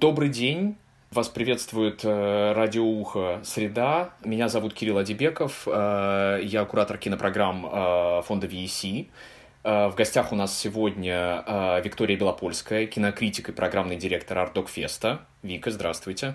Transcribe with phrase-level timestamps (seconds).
[0.00, 0.78] Добрый день.
[1.10, 4.14] Вас приветствует э, радиоухо «Среда».
[4.24, 5.68] Меня зовут Кирилл Адибеков.
[5.70, 9.08] Э, я куратор кинопрограмм э, фонда VEC.
[9.62, 15.26] Э, в гостях у нас сегодня э, Виктория Белопольская, кинокритик и программный директор Артдокфеста.
[15.42, 16.34] Вика, здравствуйте.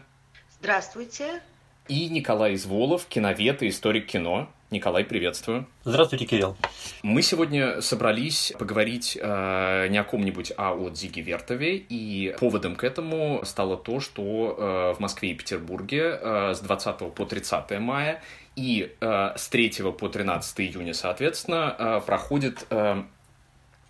[0.60, 1.42] Здравствуйте.
[1.88, 4.48] И Николай Изволов, киновед и историк кино.
[4.72, 5.68] Николай, приветствую.
[5.84, 6.58] Здравствуйте, Кирилл.
[7.04, 12.84] Мы сегодня собрались поговорить э, не о ком-нибудь, а о Дзиге Вертове, и поводом к
[12.84, 18.24] этому стало то, что э, в Москве и Петербурге э, с 20 по 30 мая
[18.56, 19.70] и э, с 3
[20.00, 23.04] по 13 июня, соответственно, э, проходит э,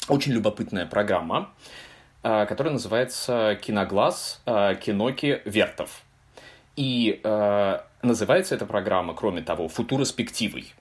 [0.09, 1.51] очень любопытная программа,
[2.21, 4.41] э, которая называется «Киноглаз.
[4.45, 6.01] Э, Киноки Вертов».
[6.75, 10.73] И э, называется эта программа, кроме того, «Футуроспективой».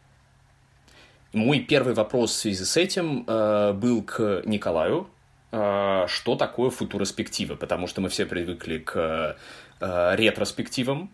[1.33, 5.09] Мой первый вопрос в связи с этим э, был к Николаю.
[5.51, 7.55] Э, что такое футуроспектива?
[7.57, 9.37] Потому что мы все привыкли к
[9.81, 11.11] э, ретроспективам,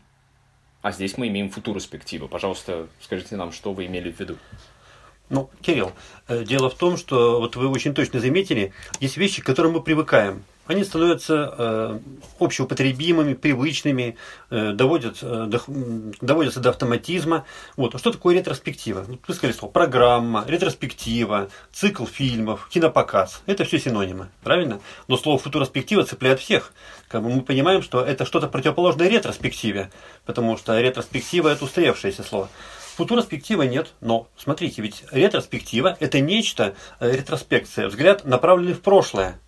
[0.82, 2.28] а здесь мы имеем футуроспективу.
[2.28, 4.36] Пожалуйста, скажите нам, что вы имели в виду.
[5.30, 5.92] Ну, Кирилл,
[6.28, 9.82] э, дело в том, что вот вы очень точно заметили, есть вещи, к которым мы
[9.82, 11.98] привыкаем они становятся э,
[12.38, 14.16] общеупотребимыми, привычными,
[14.50, 15.60] э, доводят, э, до,
[16.20, 17.44] доводятся до автоматизма.
[17.76, 17.96] Вот.
[17.96, 19.04] А что такое ретроспектива?
[19.26, 23.42] Вы сказали слово программа, ретроспектива, цикл фильмов, кинопоказ.
[23.46, 24.78] Это все синонимы, правильно?
[25.08, 26.72] Но слово футуроспектива цепляет всех.
[27.08, 29.90] Как бы мы понимаем, что это что-то противоположное ретроспективе,
[30.24, 32.48] потому что ретроспектива– это устаревшееся слово.
[32.94, 39.40] Футуроспектива нет, но смотрите, ведь ретроспектива– это нечто, ретроспекция, взгляд, направленный в прошлое.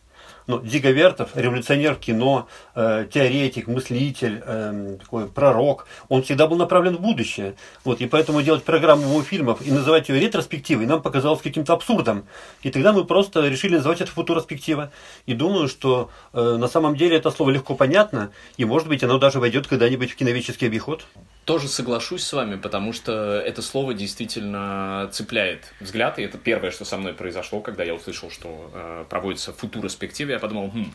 [0.46, 6.96] Ну, Диго Вертов, революционер кино, э, теоретик, мыслитель, э, такой пророк, он всегда был направлен
[6.96, 7.54] в будущее.
[7.84, 12.24] Вот, и поэтому делать программу его фильмов и называть ее ретроспективой нам показалось каким-то абсурдом.
[12.62, 14.90] И тогда мы просто решили называть это футуроспектива.
[15.26, 19.18] И думаю, что э, на самом деле это слово легко понятно, и может быть оно
[19.18, 21.04] даже войдет когда-нибудь в киновеческий обиход.
[21.44, 26.84] Тоже соглашусь с вами, потому что это слово действительно цепляет взгляд, и это первое, что
[26.84, 30.92] со мной произошло, когда я услышал, что э, проводится футуроспектива, я подумал, хм,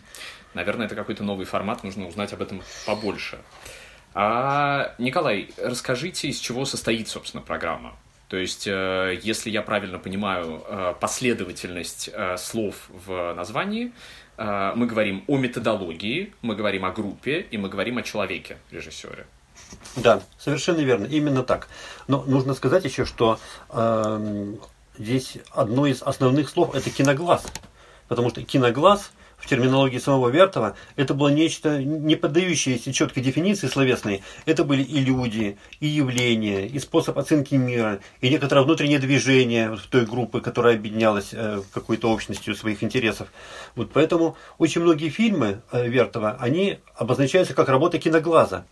[0.54, 3.40] наверное, это какой-то новый формат, нужно узнать об этом побольше.
[4.14, 7.98] А, Николай, расскажите, из чего состоит, собственно, программа?
[8.30, 13.92] То есть, э, если я правильно понимаю э, последовательность э, слов в названии,
[14.38, 19.26] э, мы говорим о методологии, мы говорим о группе и мы говорим о человеке, режиссере.
[19.96, 21.68] Да, совершенно верно, именно так.
[22.08, 23.40] Но нужно сказать еще, что
[23.70, 24.54] э,
[24.98, 27.46] здесь одно из основных слов это киноглаз,
[28.08, 34.24] потому что киноглаз в терминологии самого Вертова это было нечто не поддающееся четкой дефиниции словесной.
[34.46, 39.86] Это были и люди, и явления, и способ оценки мира, и некоторое внутреннее движение в
[39.88, 43.30] той группы, которая объединялась э, какой-то общностью своих интересов.
[43.76, 48.66] Вот поэтому очень многие фильмы э, Вертова, они обозначаются как работа киноглаза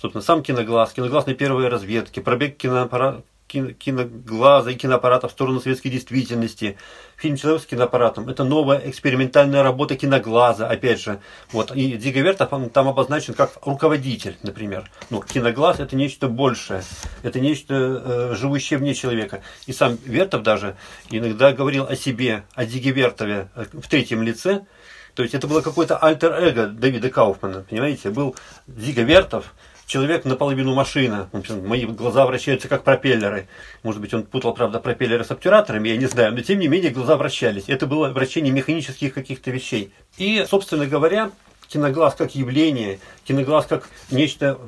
[0.00, 6.76] собственно, сам киноглаз, киноглаз на первой разведке, пробег киноглаза и киноаппарата в сторону советской действительности.
[7.16, 11.20] Фильм «Человек с киноаппаратом»– это новая экспериментальная работа киноглаза, опять же.
[11.50, 11.74] Вот.
[11.74, 14.90] И Диго Вертов там обозначен как руководитель, например.
[15.10, 16.82] Но киноглаз– это нечто большее,
[17.22, 19.42] это нечто э, живущее вне человека.
[19.66, 20.76] И сам Вертов даже
[21.10, 24.66] иногда говорил о себе, о Диге Вертове э, в третьем лице.
[25.14, 28.10] То есть это было какое-то альтер-эго Давида Кауфмана, понимаете?
[28.10, 28.36] Был
[28.66, 29.54] Диго Вертов–
[29.88, 31.28] человек наполовину машина.
[31.64, 33.48] Мои глаза вращаются как пропеллеры.
[33.82, 36.34] Может быть, он путал, правда, пропеллеры с обтюраторами, я не знаю.
[36.34, 37.64] Но, тем не менее, глаза вращались.
[37.66, 39.90] Это было вращение механических каких-то вещей.
[40.18, 41.30] И, собственно говоря,
[41.68, 44.58] киноглаз как явление, киноглаз как нечто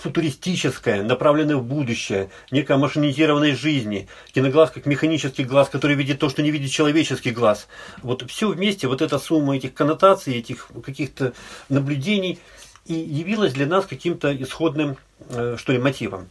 [0.00, 6.40] футуристическое, направленное в будущее, некая машинизированной жизни, киноглаз как механический глаз, который видит то, что
[6.40, 7.66] не видит человеческий глаз.
[8.02, 11.32] Вот все вместе, вот эта сумма этих коннотаций, этих каких-то
[11.68, 12.38] наблюдений–
[12.86, 14.96] и явилась для нас каким-то исходным,
[15.28, 16.28] э, что ли, мотивом.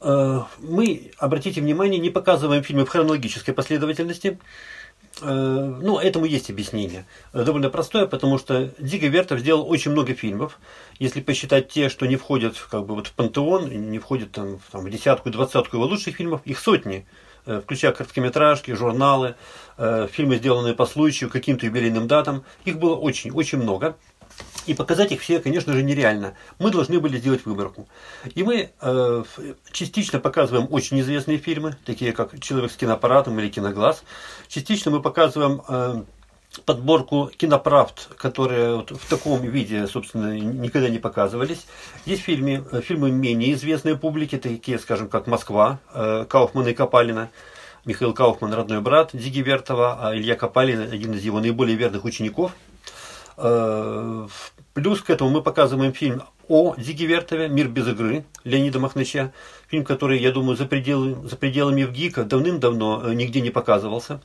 [0.00, 4.38] Э, мы, обратите внимание, не показываем фильмы в хронологической последовательности.
[5.22, 5.26] Э,
[5.82, 7.06] ну, этому есть объяснение.
[7.32, 10.58] Довольно простое, потому что Диго Вертов сделал очень много фильмов.
[10.98, 14.84] Если посчитать те, что не входят как бы, вот в пантеон, не входят там, там,
[14.84, 17.06] в десятку, двадцатку его лучших фильмов, их сотни
[17.62, 19.34] включая короткометражки, журналы,
[19.76, 22.42] фильмы, сделанные по случаю, каким-то юбилейным датам.
[22.64, 23.98] Их было очень, очень много.
[24.66, 26.34] И показать их все, конечно же, нереально.
[26.58, 27.86] Мы должны были сделать выборку.
[28.34, 29.24] И мы э,
[29.72, 34.04] частично показываем очень известные фильмы, такие как «Человек с киноаппаратом» или «Киноглаз».
[34.48, 36.02] Частично мы показываем э,
[36.64, 41.66] подборку киноправд, которые вот в таком виде, собственно, никогда не показывались.
[42.06, 47.30] Есть фильмы, э, фильмы менее известные публике, такие, скажем, как «Москва», э, Кауфмана и Капалина.
[47.84, 52.52] Михаил Кауфман, родной брат Диги Вертова, а Илья Капалин, один из его наиболее верных учеников–
[53.36, 54.26] Э,
[54.74, 59.32] Плюс к этому мы показываем фильм о Зиге Вертове «Мир без игры» Леонида Махнача.
[59.68, 64.20] Фильм, который, я думаю, за, пределы, за пределами ВГИКа давным-давно э, нигде не показывался.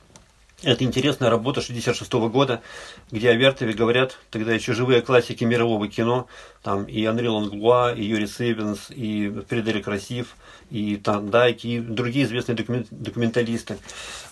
[0.64, 2.62] Это интересная работа 66 года,
[3.12, 6.26] где о Вертове говорят тогда еще живые классики мирового кино.
[6.64, 10.34] Там и Анри Ланглуа, и Юрий Севенс, и Фредерик Расив,
[10.68, 12.56] и Тандайк, и другие известные
[12.90, 13.78] документалисты.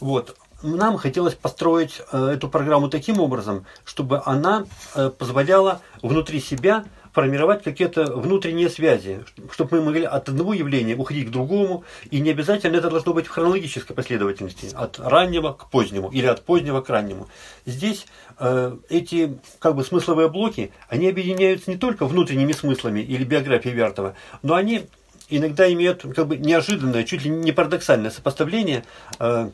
[0.00, 4.64] Вот нам хотелось построить э, эту программу таким образом, чтобы она
[4.94, 11.28] э, позволяла внутри себя формировать какие-то внутренние связи, чтобы мы могли от одного явления уходить
[11.28, 16.10] к другому, и не обязательно это должно быть в хронологической последовательности, от раннего к позднему
[16.10, 17.28] или от позднего к раннему.
[17.66, 18.06] Здесь
[18.38, 24.14] э, эти как бы смысловые блоки, они объединяются не только внутренними смыслами или биографией Вертова,
[24.42, 24.86] но они
[25.28, 28.84] иногда имеют как бы неожиданное, чуть ли не парадоксальное сопоставление
[29.18, 29.50] э,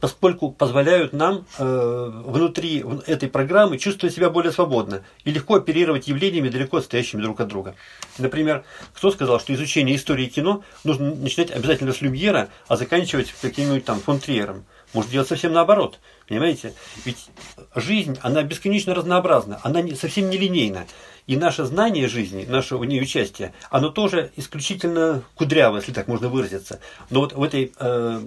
[0.00, 6.48] поскольку позволяют нам э, внутри этой программы чувствовать себя более свободно и легко оперировать явлениями,
[6.48, 7.74] далеко стоящими друг от друга.
[8.18, 13.84] Например, кто сказал, что изучение истории кино нужно начинать обязательно с Люмьера, а заканчивать каким-нибудь
[13.84, 14.64] там фон Триером?
[14.92, 15.98] Может делать совсем наоборот.
[16.28, 16.72] Понимаете?
[17.04, 17.26] Ведь
[17.74, 20.86] жизнь, она бесконечно разнообразна, она не, совсем не линейна.
[21.26, 26.28] И наше знание жизни, наше в ней участие, оно тоже исключительно кудрявое, если так можно
[26.28, 26.80] выразиться.
[27.08, 28.20] Но вот в этой э,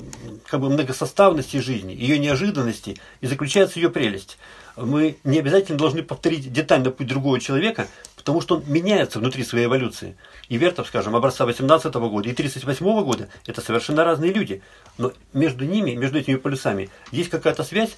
[0.45, 4.37] как бы многосоставности жизни, ее неожиданности и заключается ее прелесть.
[4.75, 7.87] Мы не обязательно должны повторить детально путь другого человека,
[8.27, 10.17] потому что он меняется внутри своей эволюции.
[10.49, 14.61] И Вертов, скажем, образца 18 года и 38 года– это совершенно разные люди.
[14.97, 17.95] Но между ними, между этими полюсами, есть какая-то связь,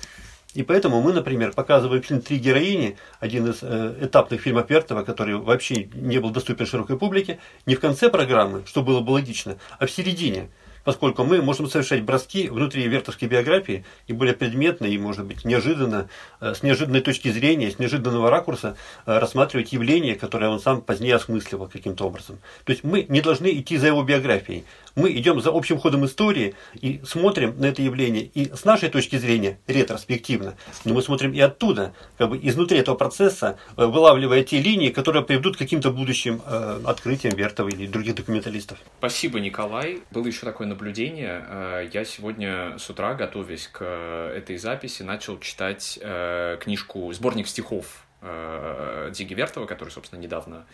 [0.54, 5.36] и поэтому мы, например, показываем фильм «Три героини», один из э, этапных фильмов Вертова, который
[5.36, 9.88] вообще не был доступен широкой публике, не в конце программы, что было бы логично, а
[9.88, 10.52] в середине–
[10.84, 16.10] поскольку мы можем совершать броски внутри вертовской биографии и более предметно, и, может быть, неожиданно,
[16.42, 21.16] э, с неожиданной точки зрения, с неожиданного ракурса э, рассматривать явление, которое он сам позднее
[21.16, 22.40] осмысливал каким-то образом.
[22.64, 24.66] То есть мы не должны идти за его биографией.
[24.96, 29.18] Мы идем за общим ходом истории и смотрим на это явление и с нашей точки
[29.18, 30.56] зрения ретроспективно,
[30.86, 35.24] но мы смотрим и оттуда, как бы изнутри этого процесса, э, вылавливая те линии, которые
[35.24, 36.42] приведут к каким-то будущим
[36.86, 38.78] открытиям Вертова или других документалистов.
[39.00, 40.02] Спасибо, Николай.
[40.12, 41.46] Было еще такое наблюдение.
[41.48, 47.48] Э, я сегодня с утра, готовясь к э, этой записи, начал читать э, книжку, сборник
[47.48, 50.66] стихов Диги Вертова, который, собственно, недавно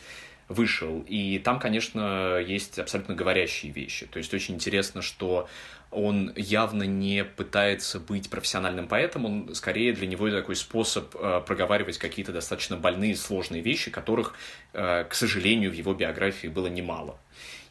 [0.47, 1.03] вышел.
[1.07, 4.06] И там, конечно, есть абсолютно говорящие вещи.
[4.06, 5.47] То есть очень интересно, что
[5.92, 11.09] он явно не пытается быть профессиональным поэтом, он скорее для него такой способ
[11.45, 14.33] проговаривать какие-то достаточно больные, сложные вещи, которых,
[14.74, 17.18] к сожалению, в его биографии было немало.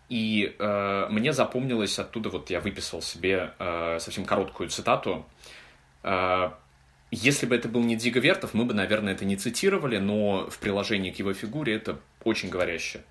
[0.09, 5.25] И э, мне запомнилось оттуда, вот я выписал себе э, совсем короткую цитату.
[6.03, 6.51] Э,
[7.11, 10.59] если бы это был не Диго Вертов, мы бы, наверное, это не цитировали, но в
[10.59, 13.03] приложении к его фигуре это очень говоряще.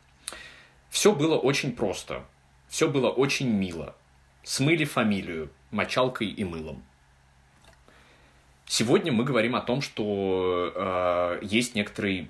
[0.89, 2.23] Все было очень просто.
[2.67, 3.95] Все было очень мило.
[4.43, 6.83] Смыли фамилию мочалкой и мылом.
[8.65, 12.29] Сегодня мы говорим о том, что э, есть некоторый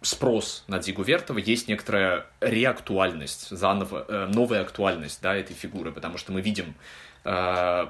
[0.00, 6.18] спрос на Дигу Вертова, есть некоторая реактуальность, заново, э, новая актуальность да, этой фигуры, потому
[6.18, 6.74] что мы видим,
[7.24, 7.86] э,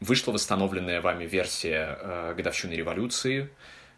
[0.00, 3.48] вышла восстановленная вами версия э, годовщины революции, э,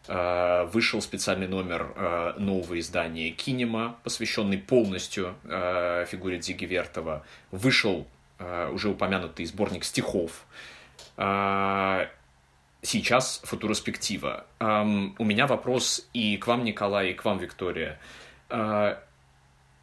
[0.09, 8.07] вышел специальный номер э, нового издания «Кинема», посвященный полностью э, фигуре Диги Вертова, вышел
[8.39, 10.47] э, уже упомянутый сборник стихов,
[11.19, 12.07] э,
[12.81, 14.47] сейчас футуроспектива.
[14.61, 17.99] Um, у меня вопрос и к вам, Николай, и к вам, Виктория.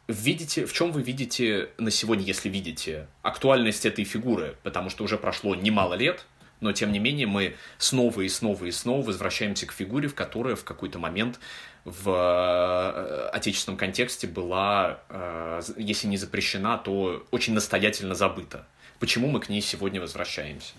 [0.08, 4.56] Видите, в чем вы видите на сегодня, если видите, актуальность этой фигуры?
[4.62, 6.26] Потому что уже прошло немало лет,
[6.60, 10.54] но тем не менее мы снова и снова и снова возвращаемся к фигуре, в которой
[10.54, 11.38] в какой-то момент
[11.84, 18.66] в э, отечественном контексте была, э, если не запрещена, то очень настоятельно забыта.
[18.98, 20.72] Почему мы к ней сегодня возвращаемся?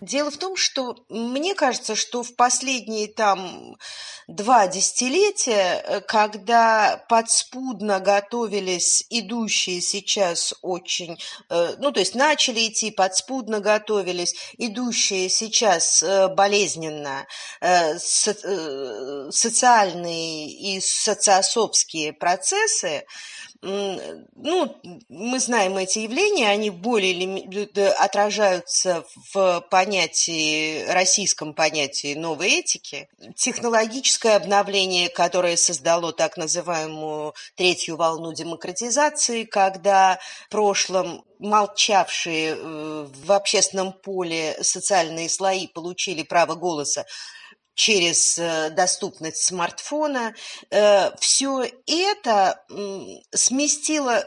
[0.00, 3.76] Дело в том, что мне кажется, что в последние там
[4.28, 11.18] два десятилетия, э, когда подспудно готовились идущие сейчас очень,
[11.50, 17.26] э, ну то есть начали идти, подспудно готовились, идущие сейчас э, болезненно
[19.30, 23.04] социальные и социособские процессы,
[23.60, 33.08] ну, мы знаем эти явления, они более или отражаются в понятии, российском понятии новой этики.
[33.34, 43.32] Технологическое обновление, которое создало так называемую третью волну демократизации, когда в прошлом молчавшие э, в
[43.32, 47.06] общественном поле социальные слои получили право голоса,
[47.78, 48.36] через
[48.74, 50.34] доступность смартфона.
[51.20, 52.60] Все это
[53.32, 54.24] сместило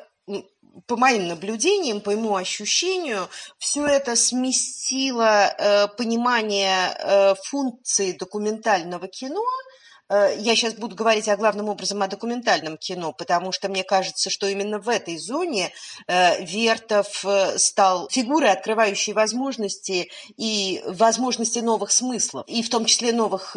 [0.87, 3.27] по моим наблюдениям, по моему ощущению,
[3.57, 9.70] все это сместило э, понимание э, функции документального кино– Э,
[10.11, 14.45] я сейчас буду говорить о главном образом о документальном кино, потому что мне кажется, что
[14.45, 15.71] именно в этой зоне
[16.07, 23.13] э, Вертов э, стал фигурой, открывающей возможности и возможности новых смыслов, и в том числе
[23.13, 23.55] новых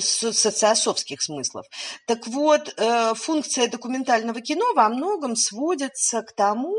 [0.00, 1.66] социосовских смыслов.
[2.06, 2.74] Так вот,
[3.14, 6.76] функция документального кино во многом сводится к тому,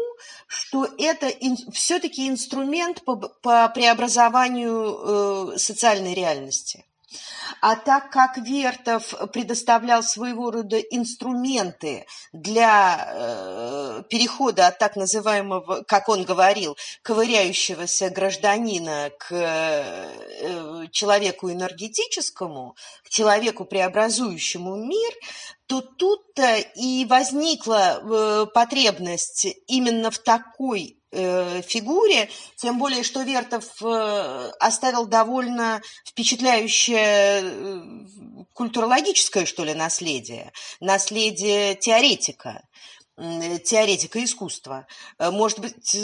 [0.48, 1.32] что это
[1.72, 6.84] все-таки инструмент по преобразованию социальной реальности.
[7.62, 16.10] А так как Вертов предоставлял своего рода инструменты для э, перехода от так называемого, как
[16.10, 25.14] он говорил, ковыряющегося гражданина к э, человеку энергетическому, к человеку, преобразующему мир,
[25.66, 33.66] то тут-то и возникла э, потребность именно в такой Э, фигуре, тем более, что Вертов
[33.82, 42.62] э, оставил довольно впечатляющее э, культурологическое, что ли, наследие, наследие теоретика,
[43.18, 44.86] теоретика искусства.
[45.18, 45.98] Может быть,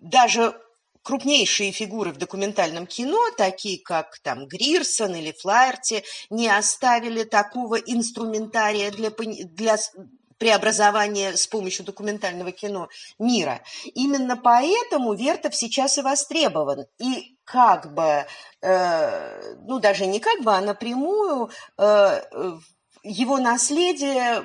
[0.00, 0.60] даже
[1.02, 8.90] крупнейшие фигуры в документальном кино, такие как там Грирсон или Флаерти, не оставили такого инструментария
[8.90, 9.76] для, для
[10.40, 13.60] преобразования с помощью документального кино мира.
[13.94, 16.86] Именно поэтому Вертов сейчас и востребован.
[16.98, 18.26] И как бы,
[18.62, 22.22] э, ну даже не как бы, а напрямую э,
[23.02, 24.42] его наследие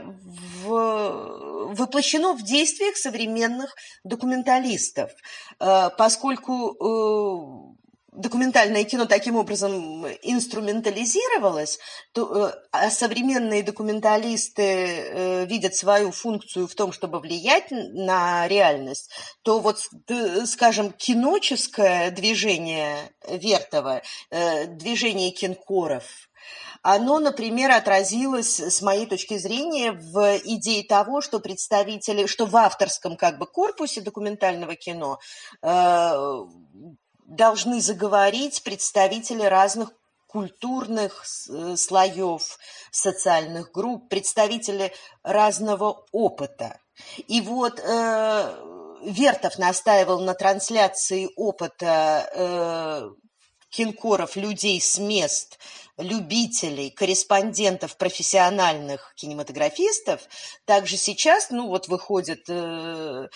[0.64, 3.74] в, воплощено в действиях современных
[4.04, 5.12] документалистов,
[5.60, 7.75] э, поскольку э,
[8.16, 11.80] документальное кино таким образом инструментализировалось,
[12.14, 19.12] то, э, а современные документалисты э, видят свою функцию в том, чтобы влиять на реальность,
[19.44, 19.80] то вот,
[20.46, 26.30] скажем, киноческое движение Вертова, э, движение кинкоров,
[26.82, 33.18] оно, например, отразилось, с моей точки зрения, в идее того, что представители, что в авторском
[33.18, 35.18] как бы корпусе документального кино
[37.26, 39.92] должны заговорить представители разных
[40.28, 42.58] культурных э, слоев,
[42.92, 44.92] социальных групп, представители
[45.24, 46.80] разного опыта.
[47.28, 48.56] И вот э,
[49.04, 53.10] Вертов настаивал на трансляции опыта э,
[53.70, 55.60] кинкоров, людей с мест,
[55.98, 60.22] любителей, корреспондентов, профессиональных кинематографистов.
[60.66, 63.28] Также сейчас, ну вот выходит э,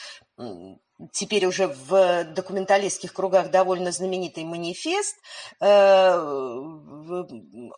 [1.11, 5.15] теперь уже в документалистских кругах довольно знаменитый манифест
[5.59, 5.65] э,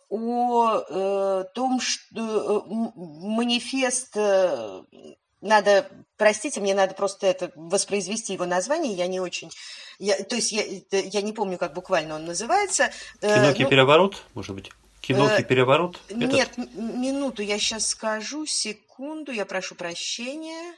[0.08, 2.62] о э, том, что э,
[2.94, 4.16] манифест
[5.40, 9.50] надо, простите, мне надо просто это воспроизвести его название, я не очень,
[9.98, 12.90] я, то есть я, я не помню, как буквально он называется.
[13.20, 14.70] Киноки ну, переворот, может быть?
[15.00, 16.00] Киноки переворот?
[16.10, 16.74] Нет, Этот?
[16.74, 20.74] минуту, я сейчас скажу, секунду, я прошу прощения.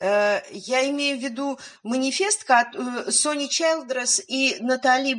[0.00, 5.16] Э, я имею в виду манифест э, Сони Чайлдрес и Натали э,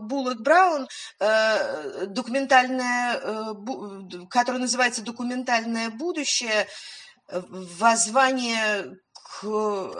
[0.00, 3.54] Буллок Браун, документальное,
[4.28, 6.66] который называется «Документальное будущее»,
[7.78, 9.46] воззвание к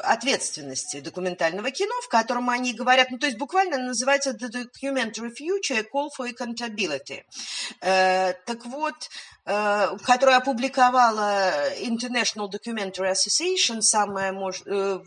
[0.02, 5.86] ответственности документального кино, в котором они говорят, ну то есть буквально называется The Documentary Future,
[5.92, 7.24] Call for Accountability.
[7.80, 9.08] Так вот,
[9.46, 14.34] Э, которую опубликовала International Documentary Association, самая
[14.64, 15.00] э,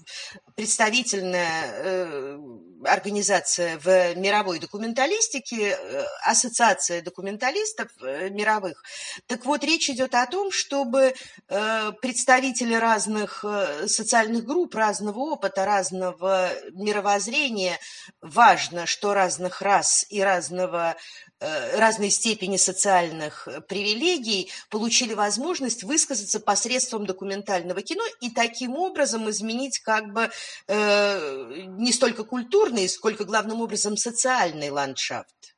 [0.56, 2.38] представительная э,
[2.86, 5.76] организация в мировой документалистике,
[6.24, 8.84] ассоциация документалистов мировых.
[9.26, 11.16] Так вот, речь идет о том, чтобы
[11.48, 13.44] представители разных
[13.88, 17.80] социальных групп, разного опыта, разного мировоззрения,
[18.22, 20.96] важно, что разных рас и разного
[21.40, 29.80] разной степени социальных э, привилегий получили возможность высказаться посредством документального кино и таким образом изменить
[29.80, 30.32] как бы
[30.68, 35.56] э, не столько культурный, сколько главным образом социальный ландшафт.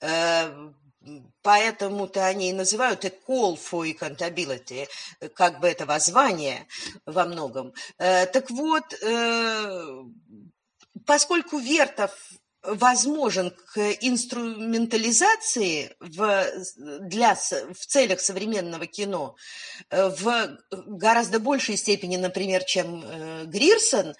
[0.00, 0.70] Э,
[1.42, 4.88] Поэтому-то они и называют это call for accountability,
[5.34, 6.66] как бы это воззвание
[7.04, 7.74] во многом.
[7.98, 8.84] Э, так вот,
[11.04, 12.12] поскольку Вертов
[12.66, 19.36] возможен к инструментализации в, для, в целях современного кино
[19.90, 24.14] э, в гораздо большей степени, например, чем э, Грирсон,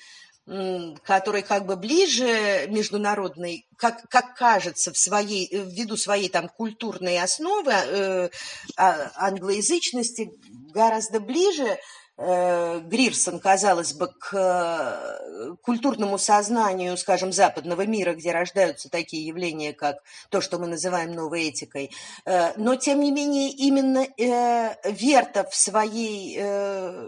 [1.04, 7.72] который как бы ближе международной, как, как кажется, в своей, ввиду своей там культурной основы
[7.72, 8.28] э,
[8.76, 10.32] а, англоязычности,
[10.74, 11.78] гораздо ближе
[12.16, 19.96] Грирсон, казалось бы, к э, культурному сознанию, скажем, западного мира, где рождаются такие явления, как
[20.30, 21.90] то, что мы называем новой этикой.
[22.24, 27.04] Э, но, тем не менее, именно э, Вертов в своей э,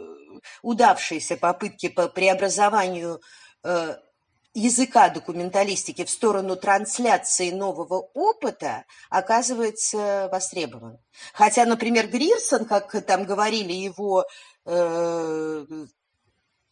[0.62, 3.20] удавшиеся попытки по преобразованию
[3.62, 3.96] э,
[4.56, 10.98] языка документалистики в сторону трансляции нового опыта оказывается востребован.
[11.34, 14.24] Хотя, например, Грирсон, как там говорили его э,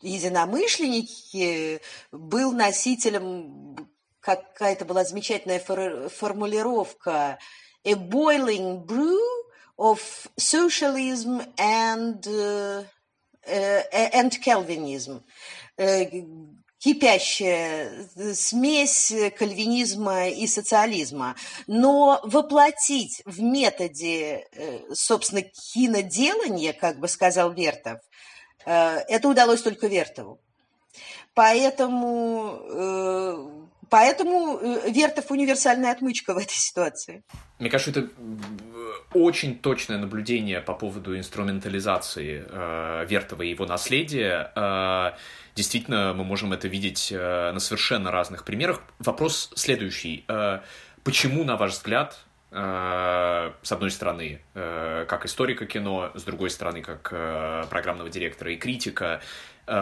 [0.01, 1.81] единомышленники,
[2.13, 3.89] был носителем,
[4.21, 7.39] какая-то была замечательная фор формулировка,
[7.85, 9.21] a boiling brew
[9.79, 10.01] of
[10.39, 12.85] socialism and uh,
[13.93, 15.23] and Calvinism,
[16.85, 21.35] кипящая смесь кальвинизма и социализма.
[21.67, 24.47] Но воплотить в методе,
[24.93, 28.01] собственно, киноделания, как бы сказал Вертов,
[28.67, 30.39] это удалось только Вертову.
[31.33, 32.53] Поэтому
[33.91, 37.23] Поэтому Вертов универсальная отмычка в этой ситуации.
[37.61, 38.11] Мне кажется, это
[39.13, 44.53] очень точное наблюдение по поводу инструментализации э, Вертова и его наследия.
[44.55, 45.13] Э,
[45.55, 48.81] действительно, мы можем это видеть э, на совершенно разных примерах.
[48.99, 50.25] Вопрос следующий.
[50.29, 50.61] Э,
[51.03, 52.19] почему, на ваш взгляд,
[52.51, 58.53] э, с одной стороны, э, как историка кино, с другой стороны, как э, программного директора
[58.53, 59.21] и критика,
[59.67, 59.73] э,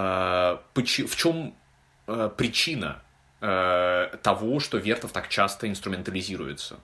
[0.74, 1.54] в чем
[2.06, 3.02] э, причина
[3.40, 6.78] э, того, что Вертов так часто инструментализируется?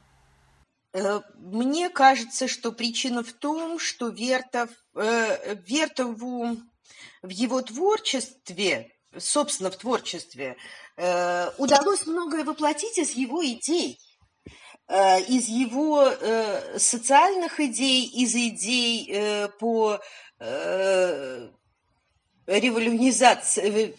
[0.98, 6.56] Э, мне кажется, что причина в том, что Вертов, э, Вертову
[7.22, 10.56] в его творчестве, собственно, в творчестве,
[10.96, 13.98] э, удалось многое воплотить из его идей,
[15.28, 16.10] из его
[16.78, 20.00] социальных идей, из идей по
[22.46, 23.94] революционизации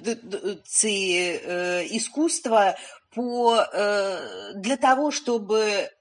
[1.95, 2.76] искусства
[3.13, 3.63] по,
[4.56, 5.91] для того, чтобы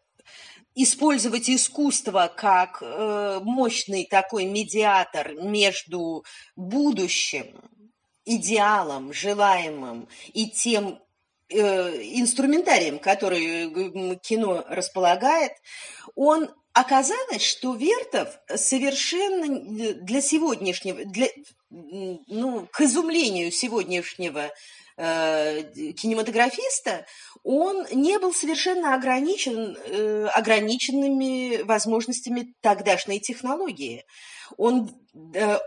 [0.74, 6.24] использовать искусство как э, мощный такой медиатор между
[6.56, 7.60] будущим,
[8.24, 11.00] идеалом, желаемым и тем
[11.48, 15.52] э, инструментарием, который кино располагает,
[16.14, 21.28] он оказалось, что Вертов совершенно для сегодняшнего, для,
[21.70, 24.50] ну, к изумлению сегодняшнего
[24.98, 27.06] э, кинематографиста,
[27.44, 34.04] он не был совершенно ограничен э, ограниченными возможностями тогдашней технологии.
[34.56, 34.90] Он,
[35.34, 35.58] э,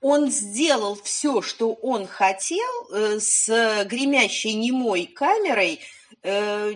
[0.00, 5.80] он сделал все, что он хотел э, с гремящей немой камерой,
[6.22, 6.74] э,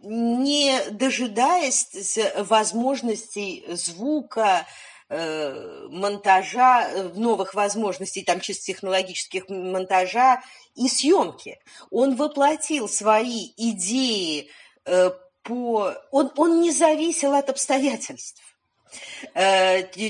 [0.00, 4.66] не дожидаясь возможностей звука,
[5.10, 10.42] монтажа, э, новых возможностей, там чисто технологических монтажа
[10.74, 11.58] и съемки.
[11.90, 14.50] Он воплотил свои идеи
[14.84, 15.10] э,
[15.42, 15.94] по...
[16.10, 18.42] Он, он не зависел от обстоятельств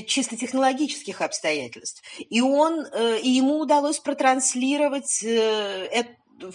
[0.07, 2.01] чисто технологических обстоятельств.
[2.17, 5.21] И, он, и ему удалось протранслировать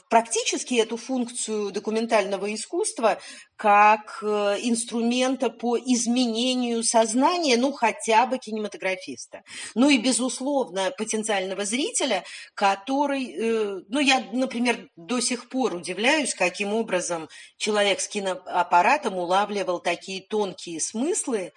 [0.09, 3.19] практически эту функцию документального искусства
[3.57, 9.43] как э, инструмента по изменению сознания, ну, хотя бы кинематографиста.
[9.75, 16.73] Ну и, безусловно, потенциального зрителя, который, э, ну, я, например, до сих пор удивляюсь, каким
[16.73, 21.53] образом человек с киноаппаратом улавливал такие тонкие смыслы,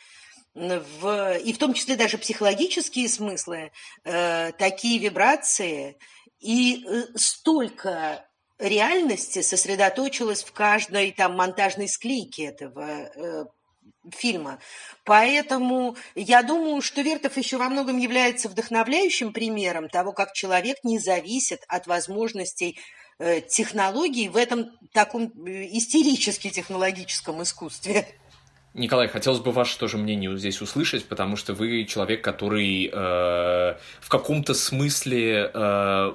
[0.57, 3.71] в, и в том числе даже психологические смыслы,
[4.03, 5.97] э, такие вибрации,
[6.39, 8.25] и э, столько
[8.59, 13.45] реальности сосредоточилось в каждой там монтажной склейке этого э,
[14.11, 14.59] фильма.
[15.03, 20.99] Поэтому я думаю, что Вертов еще во многом является вдохновляющим примером того, как человек не
[20.99, 22.79] зависит от возможностей
[23.19, 28.07] э, технологий в этом таком истерически технологическом искусстве.
[28.77, 34.07] Николай, хотелось бы ваше тоже мнение здесь услышать, потому что вы человек, который э, в
[34.07, 36.13] каком-то смысле э,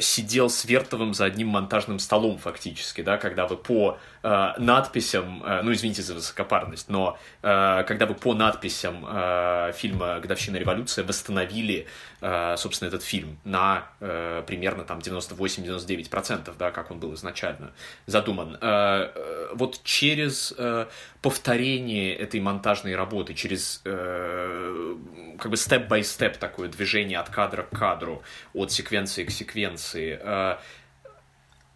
[0.00, 5.62] сидел с Вертовым за одним монтажным столом фактически, да, когда вы по э, надписям, э,
[5.62, 11.86] ну извините за высокопарность, но э, когда вы по надписям э, фильма «Годовщина революции» восстановили,
[12.20, 17.72] э, собственно, этот фильм на э, примерно там 98-99%, да, как он был изначально
[18.06, 18.58] задуман.
[18.60, 20.86] Э, э, вот через э,
[21.22, 24.96] повторение этой монтажной работы, через э,
[25.38, 28.22] как бы степ-бай-степ такое движение от кадра к кадру,
[28.54, 30.58] от секвенции к секвенции, интервенции.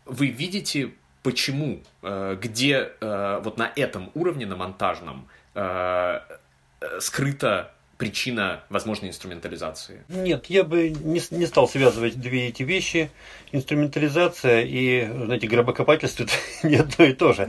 [0.04, 0.90] Вы видите,
[1.22, 5.28] почему, где вот на этом уровне, на монтажном,
[7.00, 10.02] скрыта причина возможной инструментализации?
[10.08, 13.12] Нет, я бы не, не стал связывать две эти вещи.
[13.52, 16.32] Инструментализация и, знаете, гробокопательство– это
[16.64, 17.48] не одно и то же.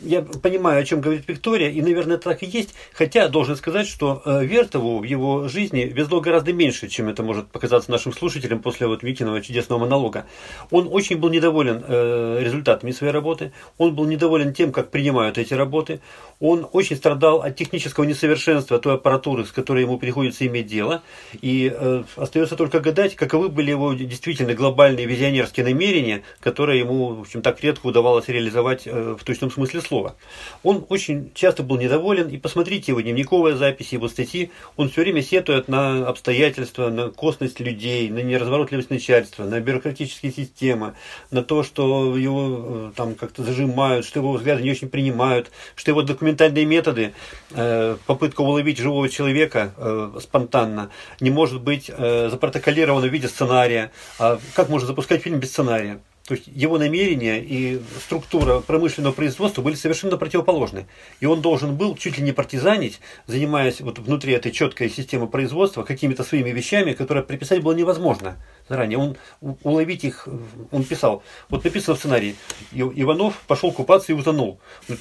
[0.00, 2.72] Я понимаю, о чем говорит Виктория, и, наверное, так и есть.
[2.92, 7.48] Хотя, должен сказать, что э, Вертову в его жизни везло гораздо меньше, чем это может
[7.48, 10.26] показаться нашим слушателям после вот Викиного чудесного монолога.
[10.70, 15.52] Он очень был недоволен э, результатами своей работы, он был недоволен тем, как принимают эти
[15.52, 16.00] работы,
[16.38, 21.02] он очень страдал от технического несовершенства той аппаратуры, с которой ему приходится иметь дело,
[21.42, 27.20] и э, остается только гадать, каковы были его действительно глобальные визионерские намерения, которые ему, в
[27.22, 30.14] общем, так редко удавалось реализовать в точном смысле слова.
[30.62, 35.22] Он очень часто был недоволен, и посмотрите его дневниковые записи, его статьи, он все время
[35.22, 40.94] сетует на обстоятельства, на косность людей, на неразворотливость начальства, на бюрократические системы,
[41.30, 45.90] на то, что его э, там как-то зажимают, что его взгляды не очень принимают, что
[45.90, 47.12] его документальные методы,
[47.52, 53.90] э, попытка уловить живого человека э, спонтанно, не может быть запротоколирована в виде сценария.
[54.18, 56.00] А как можно запускать фильм без сценария?
[56.28, 60.86] То есть его намерения и структура промышленного производства были совершенно противоположны.
[61.20, 65.84] И он должен был чуть ли не партизанить, занимаясь вот внутри этой четкой системы производства
[65.84, 68.36] какими-то своими вещами, которые приписать было невозможно
[68.68, 68.98] заранее.
[68.98, 69.16] Он
[69.62, 70.28] уловить их,
[70.70, 71.22] он писал.
[71.48, 72.36] Вот написано в сценарии.
[72.72, 74.60] Иванов пошел купаться и утонул.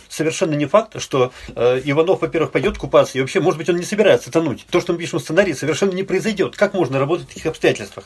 [0.10, 3.84] Совершенно не факт, что э, Иванов, во-первых, пойдет купаться, и вообще, может быть, он не
[3.84, 4.66] собирается тонуть.
[4.70, 6.56] То, что мы пишем в сценарии, совершенно не произойдет.
[6.56, 8.06] Как можно работать в таких обстоятельствах?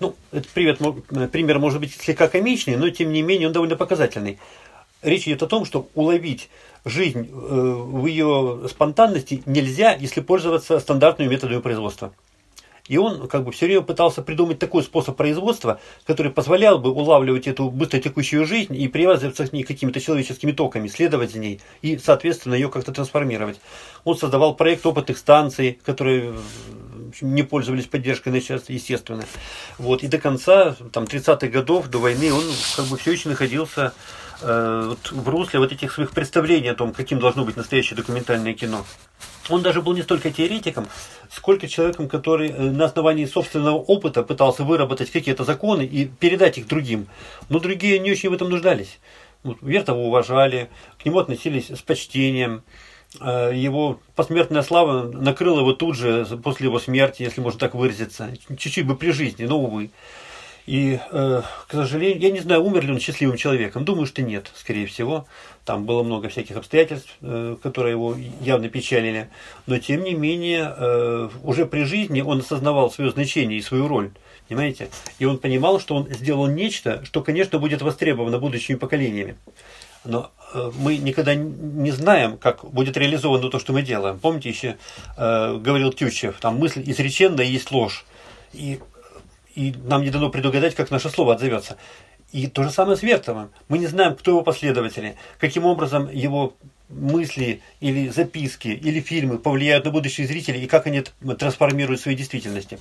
[0.00, 3.76] Ну, этот привет, э, пример может быть слегка комичный, но тем не менее он довольно
[3.76, 4.38] показательный.
[5.02, 6.48] Речь идет о том, что уловить
[6.84, 12.12] жизнь э, в ее спонтанности нельзя, если пользоваться стандартными методами производства.
[12.88, 17.46] И он как бы все время пытался придумать такой способ производства, который позволял бы улавливать
[17.46, 22.54] эту быстротекущую жизнь и привязываться к ней какими-то человеческими токами, следовать за ней и, соответственно,
[22.54, 23.60] ее как-то трансформировать.
[24.04, 26.34] Он создавал проект опытных станций, которые
[27.20, 29.24] не пользовались поддержкой естественно.
[29.78, 30.02] Вот.
[30.02, 32.42] И до конца там, 30-х годов, до войны, он
[32.76, 33.92] как бы все еще находился
[34.42, 38.54] э, вот, в русле вот этих своих представлений о том, каким должно быть настоящее документальное
[38.54, 38.84] кино.
[39.48, 40.88] Он даже был не столько теоретиком,
[41.30, 46.68] сколько человеком, который э, на основании собственного опыта пытался выработать какие-то законы и передать их
[46.68, 47.06] другим.
[47.48, 48.98] Но другие не очень в этом нуждались.
[49.62, 50.68] Вертова уважали,
[51.00, 52.62] к нему относились с почтением.
[53.20, 58.30] Э, его посмертная слава накрыла его тут же, после его смерти, если можно так выразиться.
[58.58, 59.90] Чуть-чуть бы при жизни, но увы.
[60.68, 63.86] И, э, к сожалению, я не знаю, умер ли он счастливым человеком.
[63.86, 65.26] Думаю, что нет, скорее всего.
[65.64, 69.30] Там было много всяких обстоятельств, э, которые его явно печалили.
[69.66, 74.10] Но, тем не менее, э, уже при жизни он осознавал свое значение и свою роль.
[74.46, 74.90] Понимаете?
[75.18, 79.38] И он понимал, что он сделал нечто, что, конечно, будет востребовано будущими поколениями.
[80.04, 84.18] Но мы никогда не знаем, как будет реализовано то, что мы делаем.
[84.18, 84.76] Помните, еще
[85.16, 88.04] говорил Тютчев, там мысль изреченная есть ложь.
[88.52, 88.78] И
[89.58, 91.76] и нам не дано предугадать, как наше слово отзовется.
[92.30, 93.50] И то же самое с Вертовым.
[93.68, 96.54] Мы не знаем, кто его последователи, каким образом его
[96.88, 101.02] мысли или записки или фильмы повлияют на будущих зрителей и как они
[101.38, 102.78] трансформируют свои действительности.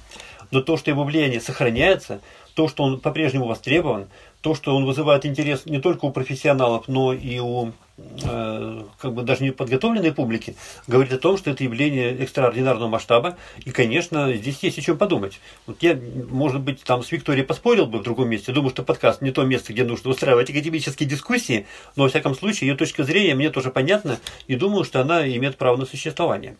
[0.51, 2.21] Но то, что его влияние сохраняется,
[2.57, 4.07] то, что он по-прежнему востребован,
[4.41, 9.21] то, что он вызывает интерес не только у профессионалов, но и у э, как бы
[9.21, 10.55] даже не подготовленной публики,
[10.87, 15.39] говорит о том, что это явление экстраординарного масштаба, и, конечно, здесь есть о чем подумать.
[15.67, 15.95] Вот я,
[16.31, 19.43] может быть, там с Викторией поспорил бы в другом месте, думаю, что подкаст не то
[19.43, 23.69] место, где нужно устраивать академические дискуссии, но, во всяком случае, ее точка зрения мне тоже
[23.69, 24.17] понятна,
[24.47, 26.57] и думаю, что она имеет право на существование.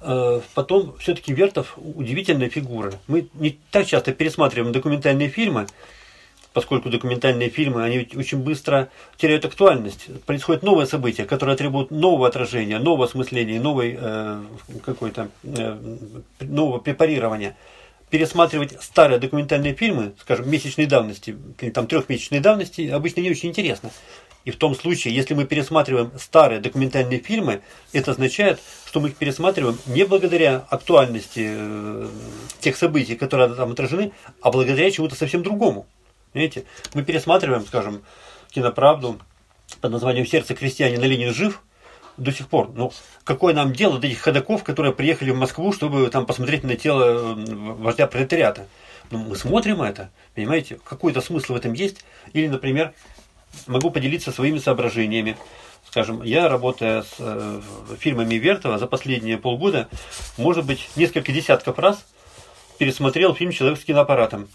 [0.00, 2.92] Э, потом, все-таки Вертов удивительная фигура.
[3.06, 5.66] Мы не так часто пересматриваем документальные фильмы,
[6.52, 10.06] поскольку документальные фильмы, они очень быстро теряют актуальность.
[10.24, 14.42] Происходит новое событие, которое требует нового отражения, нового осмысления, новой, э,
[14.84, 15.78] какой-то, э,
[16.40, 17.56] нового препарирования.
[18.10, 21.36] Пересматривать старые документальные фильмы, скажем, месячной давности,
[21.74, 23.90] там трехмесячной давности, обычно не очень интересно.
[24.44, 27.60] И в том случае, если мы пересматриваем старые документальные фильмы,
[27.92, 32.08] это означает, что мы их пересматриваем не благодаря актуальности э,
[32.60, 35.86] тех событий, которые там отражены, а благодаря чему-то совсем другому.
[36.32, 36.64] Понимаете?
[36.94, 38.02] Мы пересматриваем, скажем,
[38.50, 39.18] киноправду
[39.80, 41.62] под названием «Сердце крестьянина Ленин жив»,
[42.18, 42.70] до сих пор.
[42.74, 42.92] Ну,
[43.24, 47.34] какое нам дело до этих ходаков, которые приехали в Москву, чтобы там посмотреть на тело
[47.34, 48.66] вождя пролетариата?
[49.10, 52.04] Ну, мы смотрим это, понимаете, какой-то смысл в этом есть.
[52.34, 52.92] Или, например,
[53.66, 55.36] могу поделиться своими соображениями.
[55.86, 57.60] Скажем, я, работая с э,
[57.98, 59.88] фирмами Вертова за последние полгода,
[60.36, 62.04] может быть, несколько десятков раз
[62.78, 64.48] пересмотрел фильм «Человек с киноаппаратом».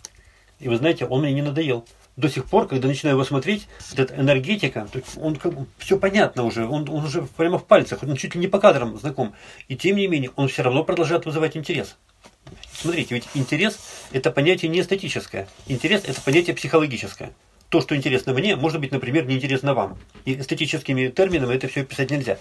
[0.60, 1.86] И вы знаете, он мне не надоел.
[2.16, 4.88] До сих пор, когда начинаю его смотреть, вот эта энергетика,
[5.18, 8.42] он как бы, все понятно уже, он, он уже прямо в пальцах, он чуть ли
[8.42, 9.34] не по кадрам знаком.
[9.68, 11.98] И тем не менее, он все равно продолжает вызывать интерес.
[12.72, 13.80] Смотрите, ведь интерес–
[14.12, 15.48] это понятие не эстетическое.
[15.68, 17.34] Интерес– это понятие психологическое.
[17.74, 19.98] То, что интересно мне, может быть, например, неинтересно вам.
[20.26, 22.38] И эстетическими терминами это все описать нельзя.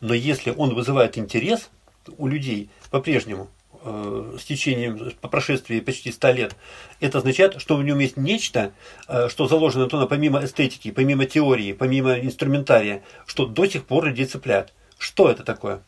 [0.00, 1.68] Но если он вызывает интерес
[2.16, 3.50] у людей по-прежнему,
[3.84, 6.56] э, с течением, по прошествии почти 100 лет,
[6.98, 8.72] это означает, что в нем есть нечто,
[9.06, 14.24] э, что заложено туда помимо эстетики, помимо теории, помимо инструментария, что до сих пор людей
[14.24, 14.72] цепляет.
[14.96, 15.82] Что это такое?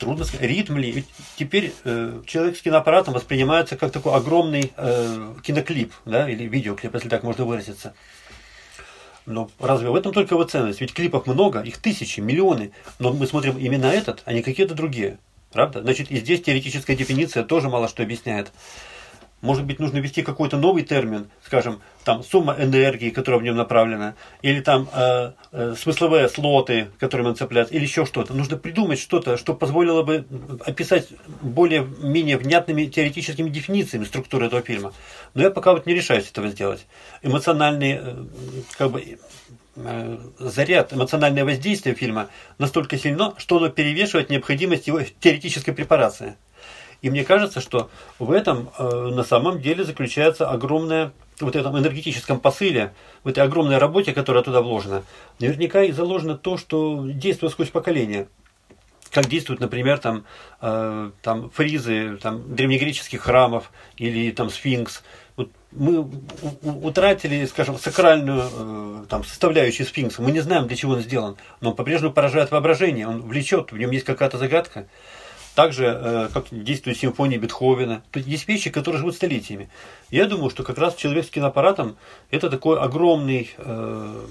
[0.00, 0.48] Трудно сказать.
[0.48, 0.90] Ритм ли?
[0.90, 6.94] Ведь теперь э, человек с киноаппаратом воспринимается как такой огромный э, киноклип, да, или видеоклип,
[6.94, 7.92] если так можно выразиться.
[9.26, 10.80] Но разве в этом только его ценность?
[10.80, 12.72] Ведь клипов много, их тысячи, миллионы.
[12.98, 15.18] Но мы смотрим именно этот, а не какие-то другие.
[15.52, 15.82] Правда?
[15.82, 18.52] Значит, и здесь теоретическая дефиниция тоже мало что объясняет.
[19.42, 24.14] Может быть, нужно ввести какой-то новый термин, скажем, там сумма энергии, которая в нем направлена,
[24.42, 28.34] или там э, э, смысловые слоты, которыми он цепляется, или еще что-то.
[28.34, 30.26] Нужно придумать что-то, что позволило бы
[30.66, 31.08] описать
[31.40, 34.92] более-менее внятными теоретическими дефинициями структуры этого фильма.
[35.32, 36.86] Но я пока вот не решаюсь этого сделать.
[37.22, 38.24] Эмоциональный, э,
[38.76, 39.18] как бы,
[39.76, 46.36] э, заряд, эмоциональное воздействие фильма настолько сильно, что оно перевешивает необходимость его теоретической препарации.
[47.02, 52.40] И мне кажется, что в этом э, на самом деле заключается огромная вот этом энергетическом
[52.40, 52.92] посыле,
[53.24, 55.04] в этой огромной работе, которая туда вложена,
[55.38, 58.28] наверняка и заложено то, что действует сквозь поколения.
[59.10, 60.24] Как действуют, например, там,
[60.60, 65.02] э, там фризы там, древнегреческих храмов или там сфинкс.
[65.36, 66.08] Вот мы
[66.62, 70.22] утратили, скажем, сакральную э, там, составляющую сфинкса.
[70.22, 73.78] Мы не знаем, для чего он сделан, но он по-прежнему поражает воображение, он влечет, в
[73.78, 74.86] нем есть какая-то загадка.
[75.54, 78.02] Также, э, как действует симфония Бетховена.
[78.12, 79.68] То есть вещи, которые живут столетиями.
[80.10, 81.96] Я думаю, что как раз человек с киноаппаратом
[82.30, 84.26] это такой огромный, э,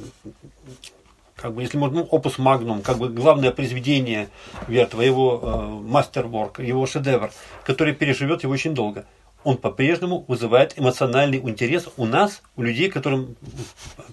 [1.36, 4.30] как бы, если можно, ну, опус магнум, как бы главное произведение
[4.68, 7.32] Вертова, его э, мастерворк, его шедевр,
[7.64, 9.06] который переживет его очень долго.
[9.44, 13.36] Он по-прежнему вызывает эмоциональный интерес у нас, у людей, которым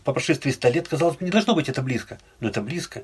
[0.05, 2.19] по прошествии 100 лет, казалось бы, не должно быть это близко.
[2.40, 3.03] Но это близко.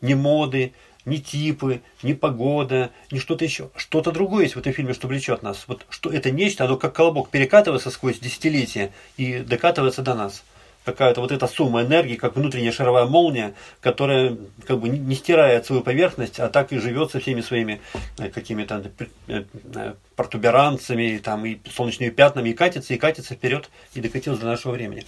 [0.00, 0.72] Не моды,
[1.04, 3.70] ни типы, ни погода, ни что-то еще.
[3.76, 5.64] Что-то другое есть в этом фильме, что влечет нас.
[5.66, 10.42] Вот что это нечто, оно как колобок перекатывается сквозь десятилетия и докатывается до нас
[10.84, 15.82] какая-то вот эта сумма энергии, как внутренняя шаровая молния, которая как бы не стирает свою
[15.82, 17.80] поверхность, а так и живет со всеми своими
[18.18, 18.90] э, какими-то
[19.28, 24.48] э, э, протуберанцами там, и солнечными пятнами, и катится, и катится вперед, и докатился до
[24.48, 25.04] нашего времени.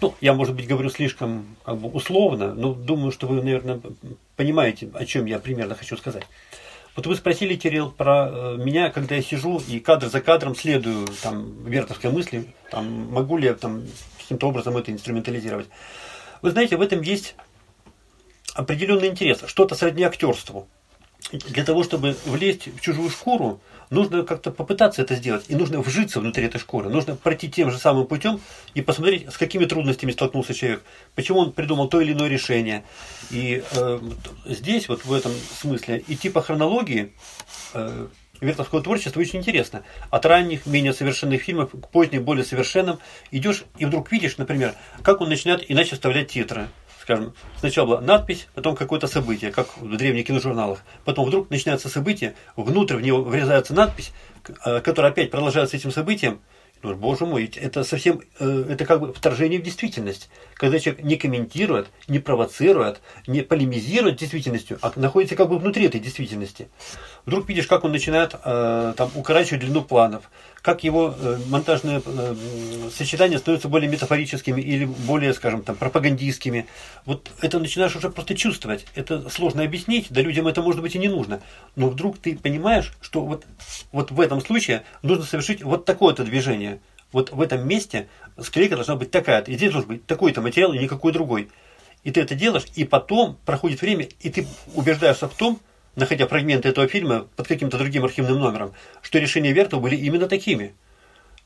[0.00, 3.80] Ну, я, может быть, говорю слишком как бы, условно, но думаю, что вы, наверное,
[4.36, 6.24] понимаете, о чем я примерно хочу сказать.
[6.94, 11.64] Вот вы спросили, Кирилл, про меня, когда я сижу и кадр за кадром следую там
[11.64, 13.84] вертовской мысли, там, могу ли я там
[14.32, 15.68] каким-то образом это инструментализировать.
[16.40, 17.34] Вы знаете, в этом есть
[18.54, 20.68] определенный интерес, что-то сродни актерству.
[21.30, 25.44] Для того, чтобы влезть в чужую шкуру, нужно как-то попытаться это сделать.
[25.48, 26.88] И нужно вжиться внутри этой шкуры.
[26.88, 28.40] Нужно пройти тем же самым путем
[28.74, 30.82] и посмотреть, с какими трудностями столкнулся человек.
[31.14, 32.84] Почему он придумал то или иное решение.
[33.30, 34.00] И э,
[34.46, 37.12] здесь, вот в этом смысле, идти по хронологии
[37.74, 38.08] э,
[38.42, 39.82] вертовского творчества очень интересно.
[40.10, 42.98] От ранних, менее совершенных фильмов к поздним, более совершенным
[43.30, 46.68] идешь и вдруг видишь, например, как он начинает иначе вставлять титры.
[47.00, 50.84] Скажем, сначала была надпись, потом какое-то событие, как в древних киножурналах.
[51.04, 54.12] Потом вдруг начинается событие, внутрь в него врезается надпись,
[54.64, 56.40] э, которая опять продолжается этим событием,
[56.82, 60.28] ну, боже мой, это совсем, э, это как бы вторжение в действительность.
[60.54, 66.00] Когда человек не комментирует, не провоцирует, не полемизирует действительностью, а находится как бы внутри этой
[66.00, 66.68] действительности.
[67.24, 70.30] Вдруг видишь, как он начинает э, там, укорачивать длину планов,
[70.62, 72.34] как его э, монтажные э,
[72.94, 76.66] сочетания становятся более метафорическими или более, скажем, там, пропагандистскими.
[77.04, 78.86] Вот это начинаешь уже просто чувствовать.
[78.94, 81.42] Это сложно объяснить, да людям это может быть и не нужно.
[81.74, 83.44] Но вдруг ты понимаешь, что вот,
[83.90, 86.80] вот в этом случае нужно совершить вот такое-то движение.
[87.10, 88.06] Вот в этом месте
[88.40, 89.50] склейка должна быть такая-то.
[89.50, 91.50] И здесь должен быть такой-то материал и никакой другой.
[92.04, 95.60] И ты это делаешь, и потом проходит время, и ты убеждаешься в том,
[95.96, 100.74] находя фрагменты этого фильма под каким-то другим архивным номером, что решения Вертова были именно такими.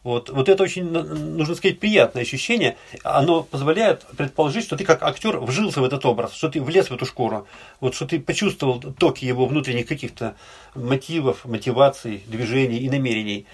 [0.07, 2.77] Вот, вот это очень, нужно сказать, приятное ощущение.
[3.03, 6.95] Оно позволяет предположить, что ты как актер вжился в этот образ, что ты влез в
[6.95, 7.49] эту шкуру,
[7.81, 10.37] вот, что ты почувствовал токи его внутренних каких-то
[10.77, 13.47] мотивов, мотиваций, движений и намерений.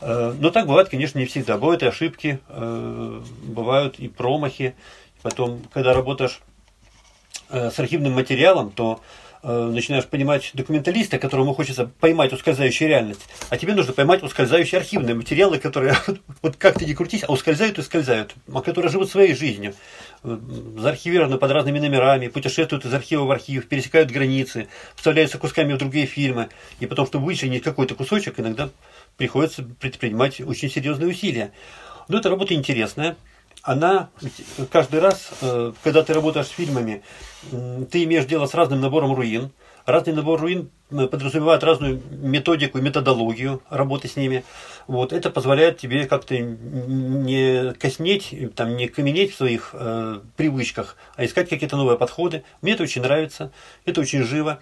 [0.00, 1.56] Э, но так бывает, конечно, не всегда.
[1.56, 4.74] Бывают и ошибки, э, бывают и промахи.
[5.22, 6.40] Потом, когда работаешь
[7.52, 9.00] с архивным материалом, то
[9.42, 15.14] э, начинаешь понимать документалиста, которому хочется поймать ускользающую реальность, а тебе нужно поймать ускользающие архивные
[15.14, 15.96] материалы, которые
[16.42, 19.74] вот как ты не крутись, а ускользают и ускользают, а которые живут своей жизнью,
[20.22, 26.06] заархивированы под разными номерами, путешествуют из архива в архив, пересекают границы, вставляются кусками в другие
[26.06, 26.48] фильмы,
[26.80, 28.70] и потом, чтобы вычленить какой-то кусочек, иногда
[29.16, 31.52] приходится предпринимать очень серьезные усилия.
[32.08, 33.16] Но эта работа интересная.
[33.62, 34.10] Она
[34.72, 37.02] каждый раз, э, когда ты работаешь с фильмами,
[37.50, 39.52] ты имеешь дело с разным набором руин.
[39.86, 44.44] Разный набор руин подразумевает разную методику методологию работы с ними.
[44.86, 45.12] Вот.
[45.12, 51.48] Это позволяет тебе как-то не коснеть, там, не каменеть в своих э, привычках, а искать
[51.48, 52.44] какие-то новые подходы.
[52.62, 53.52] Мне это очень нравится,
[53.84, 54.60] это очень живо.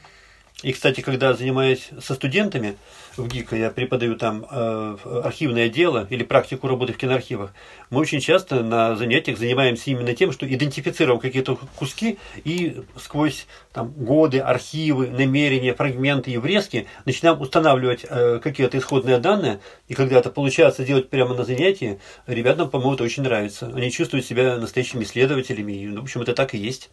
[0.63, 2.77] И, кстати, когда занимаюсь со студентами
[3.17, 7.53] в ГИКа, я преподаю там э, архивное дело или практику работы в киноархивах,
[7.89, 13.91] мы очень часто на занятиях занимаемся именно тем, что идентифицируем какие-то куски и сквозь там,
[13.91, 19.61] годы, архивы, намерения, фрагменты и врезки начинаем устанавливать э, какие-то исходные данные.
[19.89, 23.73] И когда это получается делать прямо на занятии, ребятам, по-моему, это очень нравится.
[23.75, 25.73] Они чувствуют себя настоящими исследователями.
[25.73, 26.91] И, в общем, это так и есть.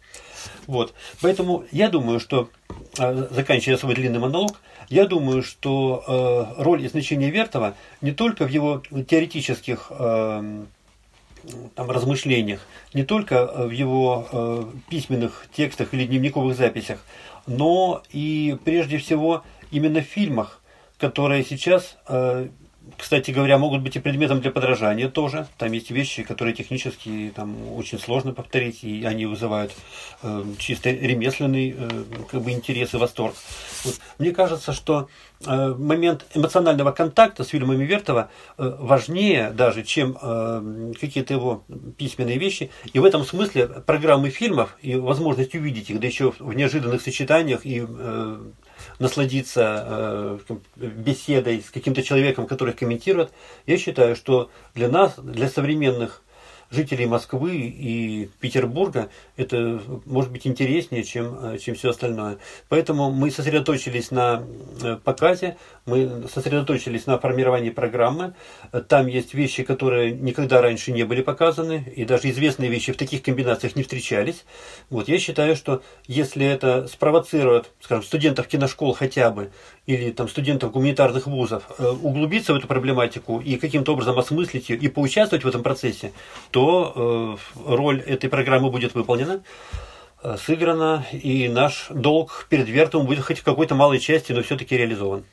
[0.66, 0.94] Вот.
[1.20, 2.48] Поэтому я думаю, что,
[2.98, 6.02] а, заканчивая свой длинный монолог, я думаю, что
[6.56, 10.64] э, роль и значение Вертова не только в его теоретических э,
[11.74, 12.60] там, размышлениях,
[12.94, 17.04] не только в его э, письменных текстах или дневниковых записях,
[17.46, 20.62] но и прежде всего именно в фильмах,
[20.96, 21.96] которые сейчас
[22.98, 25.46] кстати говоря, могут быть и предметом для подражания тоже.
[25.56, 29.72] Там есть вещи, которые технически там, очень сложно повторить, и они вызывают
[30.22, 33.34] э, чисто ремесленный э, как бы, интерес и восторг.
[33.84, 33.94] Вот.
[34.18, 35.08] Мне кажется, что
[35.46, 41.64] э, момент эмоционального контакта с фильмами Вертова э, важнее даже, чем э, какие-то его
[41.96, 42.70] письменные вещи.
[42.92, 47.64] И в этом смысле программы фильмов и возможность увидеть их, да еще в неожиданных сочетаниях
[47.64, 48.38] и э,
[48.98, 50.38] насладиться э,
[50.76, 53.30] беседой с каким-то человеком, который комментирует,
[53.66, 56.22] я считаю, что для нас, для современных
[56.70, 62.38] жителей Москвы и Петербурга это может быть интереснее, чем, чем все остальное.
[62.68, 64.42] Поэтому мы сосредоточились на
[64.82, 68.34] э, показе, мы сосредоточились на формировании программы.
[68.88, 73.22] Там есть вещи, которые никогда раньше не были показаны, и даже известные вещи в таких
[73.22, 74.44] комбинациях не встречались.
[74.90, 79.50] Вот, я считаю, что если это спровоцирует, скажем, студентов киношкол хотя бы,
[79.86, 84.76] или там, студентов гуманитарных вузов, э, углубиться в эту проблематику и каким-то образом осмыслить ее
[84.76, 86.12] и поучаствовать в этом процессе,
[86.50, 89.42] то э, роль этой программы будет выполнена
[90.22, 94.76] э, сыграна, и наш долг перед Вертом будет хоть в какой-то малой части, но все-таки
[94.76, 95.24] реализован.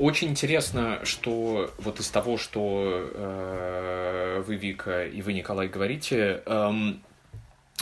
[0.00, 7.02] Очень интересно, что вот из того, что э, вы, Вика, и вы, Николай, говорите, эм,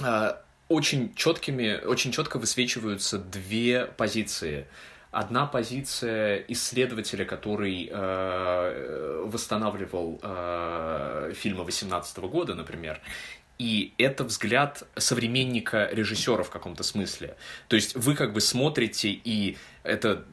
[0.02, 0.32] э,
[0.68, 4.66] очень четкими, очень четко высвечиваются две позиции.
[5.10, 13.00] Одна позиция исследователя, который э, восстанавливал э, фильмы 18 года, например,
[13.58, 17.36] и это взгляд современника режиссера в каком-то смысле.
[17.68, 20.24] То есть вы как бы смотрите, и это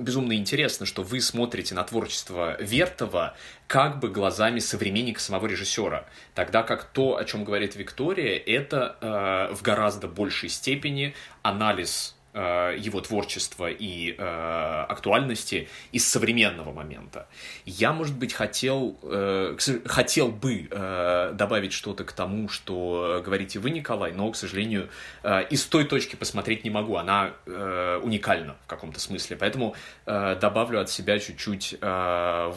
[0.00, 3.36] безумно интересно, что вы смотрите на творчество Вертова
[3.66, 9.54] как бы глазами современника самого режиссера, тогда как то, о чем говорит Виктория, это э,
[9.54, 17.28] в гораздо большей степени анализ Э, его творчества и э, актуальности из современного момента.
[17.64, 23.70] Я, может быть, хотел, э, хотел бы э, добавить что-то к тому, что говорите вы,
[23.70, 24.88] Николай, но, к сожалению,
[25.22, 26.96] э, из той точки посмотреть не могу.
[26.96, 29.36] Она э, уникальна в каком-то смысле.
[29.36, 32.52] Поэтому э, добавлю от себя чуть-чуть э,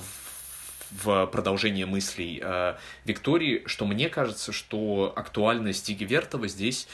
[0.92, 6.88] в продолжение мыслей э, Виктории, что мне кажется, что актуальность Диги Вертова здесь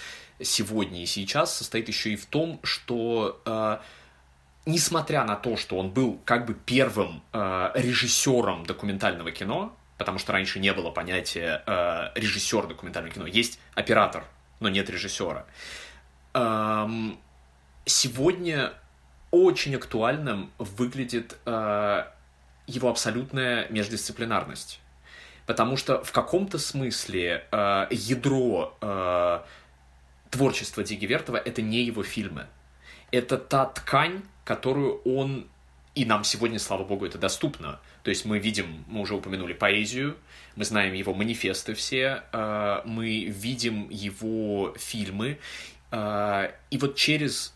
[0.44, 3.78] сегодня и сейчас состоит еще и в том, что э,
[4.66, 10.34] несмотря на то, что он был как бы первым э, режиссером документального кино, потому что
[10.34, 14.26] раньше не было понятия э, режиссер документального кино, есть оператор,
[14.60, 15.46] но нет режиссера.
[16.34, 17.18] Эм,
[17.86, 18.74] сегодня
[19.32, 22.06] очень актуальным выглядит э,
[22.68, 24.80] его абсолютная междисциплинарность.
[25.46, 29.40] Потому что в каком-то смысле э, ядро э,
[30.34, 32.48] творчество Диги Вертова— это не его фильмы.
[33.12, 35.48] Это та ткань, которую он...
[35.94, 37.80] И нам сегодня, слава богу, это доступно.
[38.02, 40.18] То есть мы видим, мы уже упомянули поэзию,
[40.56, 45.38] мы знаем его манифесты все, э, мы видим его фильмы,
[45.92, 47.54] э, и вот через...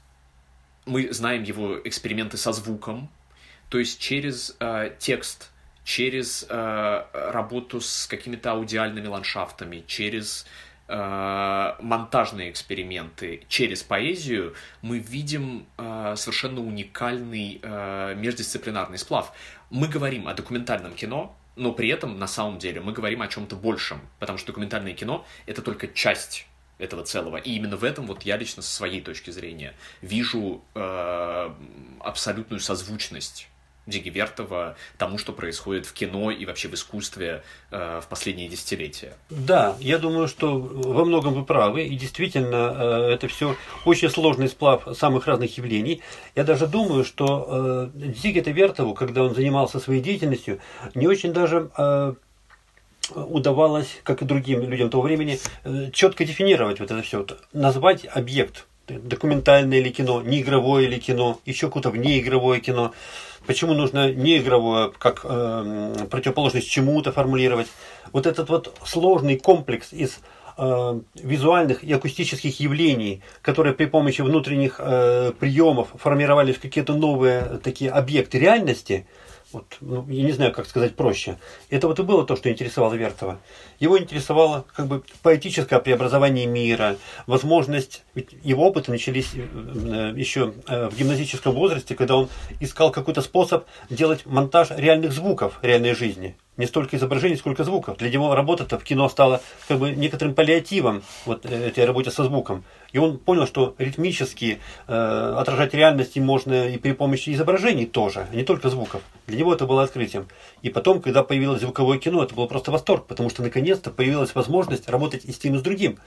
[0.86, 3.10] Мы знаем его эксперименты со звуком,
[3.70, 5.50] то есть через э, текст,
[5.84, 10.46] через работу с какими-то аудиальными ландшафтами, через
[10.88, 19.34] э, монтажные эксперименты через поэзию, мы видим э, совершенно уникальный э, междисциплинарный сплав.
[19.70, 23.56] Мы говорим о документальном кино, но при этом на самом деле мы говорим о чем-то
[23.56, 27.38] большем, потому что документальное кино— это только часть этого целого.
[27.38, 31.50] И именно в этом вот я лично со своей точки зрения вижу э,
[32.00, 33.50] абсолютную созвучность
[33.88, 39.14] Диги Вертова тому, что происходит в кино и вообще в искусстве э, в последние десятилетия.
[39.30, 44.50] Да, я думаю, что во многом вы правы, и действительно э, это все очень сложный
[44.50, 46.02] сплав самых разных явлений.
[46.36, 50.60] Я даже думаю, что э, Вертову, когда он занимался своей деятельностью,
[50.94, 52.14] не очень даже э,
[53.16, 55.40] удавалось, как и другим людям того времени,
[55.94, 61.90] четко дефинировать вот это все, назвать объект, документальное или кино, неигровое или кино, еще какое-то
[61.90, 62.94] внеигровое кино.
[63.46, 67.68] Почему нужно неигровое, как э, противоположность чему-то формулировать?
[68.12, 70.20] Вот этот вот сложный комплекс из
[70.58, 77.92] э, визуальных и акустических явлений, которые при помощи внутренних э, приемов формировались какие-то новые такие
[77.92, 79.06] объекты реальности–
[79.52, 81.38] вот, ну, я не знаю, как сказать проще.
[81.70, 83.40] Это вот и было то, что интересовало Вертова.
[83.80, 90.90] Его интересовало как бы поэтическое преобразование мира, возможность, ведь его опыты начались э, еще э,
[90.90, 92.30] в гимназическом возрасте, когда он
[92.60, 97.98] искал какой-то способ делать монтаж реальных звуков реальной жизни не столько изображений, сколько звуков.
[97.98, 102.24] Для него работа-то в кино стала как бы некоторым паллиативом вот э, этой работе со
[102.24, 102.64] звуком.
[102.92, 108.36] И он понял, что ритмически э, отражать реальности можно и при помощи изображений тоже, а
[108.36, 109.02] не только звуков.
[109.28, 110.28] Для него это было открытием.
[110.62, 114.90] И потом, когда появилось звуковое кино, это был просто восторг, потому что наконец-то появилась возможность
[114.90, 116.00] работать и с тем, и с другим.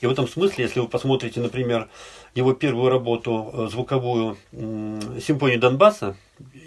[0.00, 1.88] И в этом смысле, если вы посмотрите, например,
[2.34, 6.16] его первую работу э, звуковую «Симфонию Донбасса»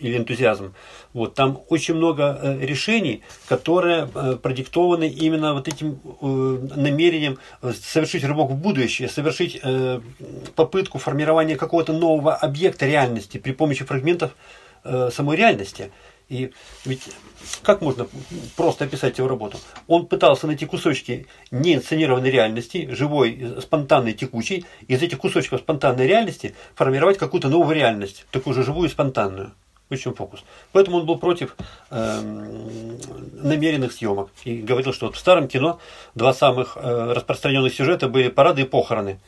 [0.02, 0.74] или «Энтузиазм»,
[1.14, 6.00] вот, там очень много э, решений, которые э, продиктованы именно вот этим
[6.76, 9.62] намерением совершить рывок в будущее, совершить
[10.56, 14.32] попытку формирования какого-то нового объекта реальности при помощи фрагментов
[14.84, 15.92] самой реальности–
[16.30, 16.52] и
[16.86, 17.10] ведь
[17.64, 18.08] как можно
[18.56, 19.58] просто описать его работу?
[19.88, 27.18] Он пытался найти кусочки неинсценированной реальности, живой, спонтанной, текучей, из этих кусочков спонтанной реальности формировать
[27.18, 29.52] какую-то новую реальность, такую же живую и спонтанную.
[29.90, 30.44] В чем фокус.
[30.72, 31.56] Поэтому он был против
[31.90, 32.22] э,
[33.42, 35.80] намеренных съемок и говорил, что вот в старом кино
[36.14, 39.20] два самых э, распространенных сюжета были парады и похороны.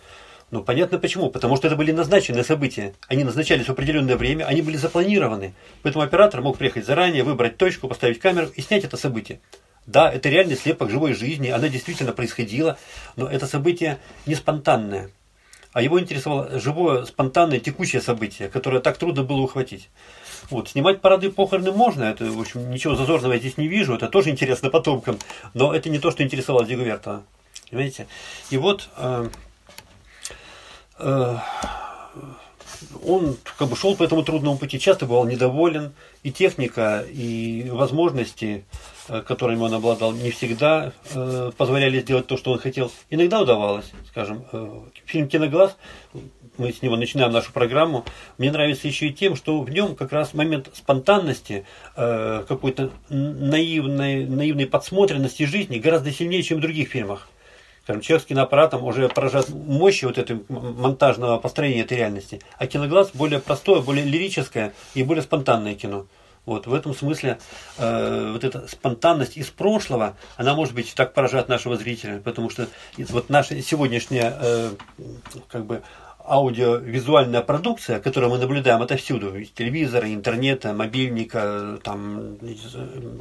[0.51, 1.29] Ну, понятно почему.
[1.29, 2.93] Потому что это были назначенные события.
[3.07, 5.53] Они назначались в определенное время, они были запланированы.
[5.81, 9.39] Поэтому оператор мог приехать заранее, выбрать точку, поставить камеру и снять это событие.
[9.87, 12.77] Да, это реальный слепок живой жизни, она действительно происходила,
[13.15, 13.97] но это событие
[14.27, 15.09] не спонтанное.
[15.73, 19.89] А его интересовало живое, спонтанное, текущее событие, которое так трудно было ухватить.
[20.49, 23.95] Вот, снимать парады и похороны можно, это, в общем, ничего зазорного я здесь не вижу,
[23.95, 25.17] это тоже интересно потомкам,
[25.53, 27.23] но это не то, что интересовало Дигувертова.
[27.69, 28.05] Понимаете?
[28.49, 29.29] И вот Э,
[33.03, 35.93] он как бы шел по этому трудному пути, часто бывал недоволен,
[36.23, 38.63] и техника, и возможности,
[39.07, 42.91] э, которыми он обладал, не всегда э, позволяли сделать то, что он хотел.
[43.09, 44.43] Иногда удавалось, скажем,
[45.05, 45.77] фильм «Киноглаз»,
[46.57, 48.05] мы с него начинаем нашу программу,
[48.37, 54.67] мне нравится еще и тем, что в нем как раз момент спонтанности, какой-то наивной, наивной
[54.67, 57.29] подсмотренности жизни гораздо сильнее, чем в других фильмах
[57.87, 62.41] с киноаппаратом уже поражает мощи вот этого монтажного построения этой реальности.
[62.57, 66.05] А киноглаз более простое, более лирическое и более спонтанное кино.
[66.45, 67.37] Вот, в этом смысле
[67.77, 72.67] э, вот эта спонтанность из прошлого, она может быть так поражает нашего зрителя, потому что
[72.97, 74.71] вот наша сегодняшняя э,
[75.49, 75.83] как бы
[76.25, 82.35] аудиовизуальная продукция, которую мы наблюдаем отовсюду, из телевизора, интернета, мобильника, там,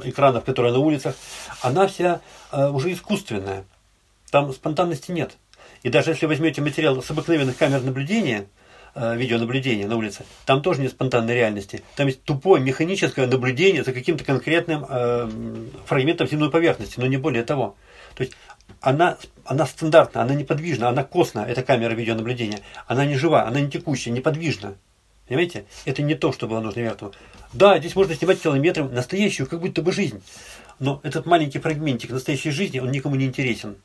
[0.03, 1.15] экранов, которые на улицах,
[1.61, 3.65] она вся э, уже искусственная.
[4.31, 5.33] Там спонтанности нет.
[5.83, 8.47] И даже если возьмете материал с обыкновенных камер наблюдения,
[8.95, 11.83] э, видеонаблюдения на улице, там тоже нет спонтанной реальности.
[11.95, 15.29] Там есть тупое механическое наблюдение за каким-то конкретным э,
[15.85, 17.75] фрагментом земной поверхности, но не более того.
[18.15, 18.35] То есть
[18.79, 22.61] она, она стандартна, она неподвижна, она костная, эта камера видеонаблюдения.
[22.87, 24.75] Она не жива, она не текущая, неподвижна.
[25.27, 25.65] Понимаете?
[25.85, 27.13] Это не то, что было нужно Вертову.
[27.53, 30.21] Да, здесь можно снимать километры, настоящую, как будто бы жизнь.
[30.79, 33.77] Но этот маленький фрагментик настоящей жизни, он никому не интересен.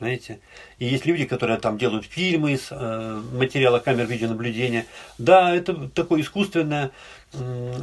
[0.00, 0.40] Знаете?
[0.78, 4.86] И есть люди, которые там делают фильмы из э, материала камер видеонаблюдения.
[5.18, 6.90] Да, это такое искусственное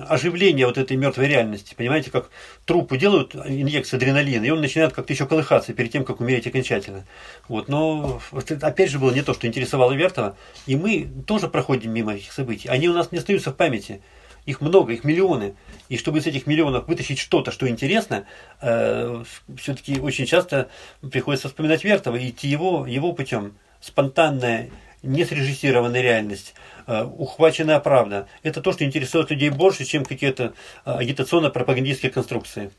[0.10, 1.76] оживление вот этой мертвой реальности.
[1.78, 2.32] Понимаете, как
[2.66, 7.06] трупу делают инъекцию адреналина, и он начинает как-то еще колыхаться перед тем, как умереть окончательно.
[7.48, 7.68] Вот.
[7.68, 10.36] Но вот это, опять же было не то, что интересовало Вертова.
[10.66, 12.68] И мы тоже проходим мимо этих событий.
[12.68, 14.02] Они у нас не остаются в памяти.
[14.48, 15.56] Их много, их миллионы.
[15.90, 18.26] И чтобы из этих миллионов вытащить что-то, что интересно,
[18.62, 19.24] э,
[19.58, 20.70] все-таки очень часто
[21.12, 23.58] приходится вспоминать Вертова и идти его, его путем.
[23.82, 24.70] Спонтанная,
[25.04, 26.56] несрежиссированная реальность,
[26.88, 28.30] э, ухваченная правда.
[28.42, 30.54] Это то, что интересует людей больше, чем какие-то
[30.86, 32.72] э, агитационно-пропагандистские конструкции.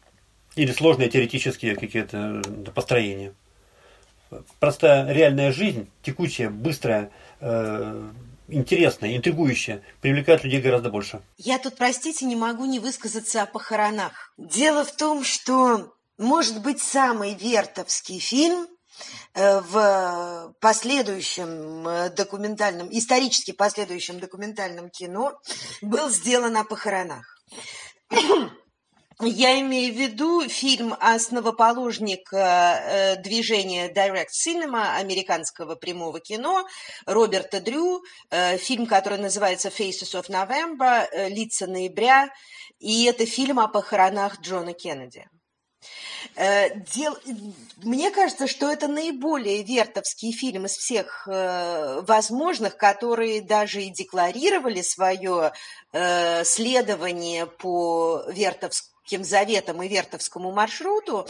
[0.57, 3.35] Или сложные теоретические какие-то э, построения.
[4.59, 7.11] Простая реальная жизнь, текучая, быстрая,
[7.41, 8.09] э,
[8.49, 11.23] интересная, интригующая, привлекает людей гораздо больше.
[11.37, 14.33] Я тут, простите, не могу не высказаться о похоронах.
[14.37, 18.67] Дело в том, что, может быть, самый вертовский фильм
[19.35, 25.39] э, в последующем э, документальном, исторически последующем документальном кино
[25.83, 27.39] был сделан о похоронах.
[29.21, 36.65] Я имею в виду фильм «Основоположник э, движения Direct Cinema» американского прямого кино
[37.05, 38.01] Роберта Дрю,
[38.31, 42.29] э, фильм, который называется «Faces of November», э, «Лица ноября»,
[42.79, 45.27] и это фильм о похоронах Джона Кеннеди.
[46.37, 47.17] Дел...
[47.83, 54.83] Мне кажется, что это наиболее вертовский фильм из всех э, возможных, которые даже и декларировали
[54.83, 55.53] свое
[55.93, 61.27] э, следование по вертовскому Кем Заветам и Вертовскому маршруту,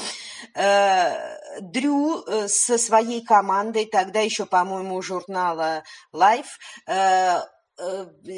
[0.55, 7.41] э, Дрю э, со своей командой, тогда еще, по-моему, журнала Life, э,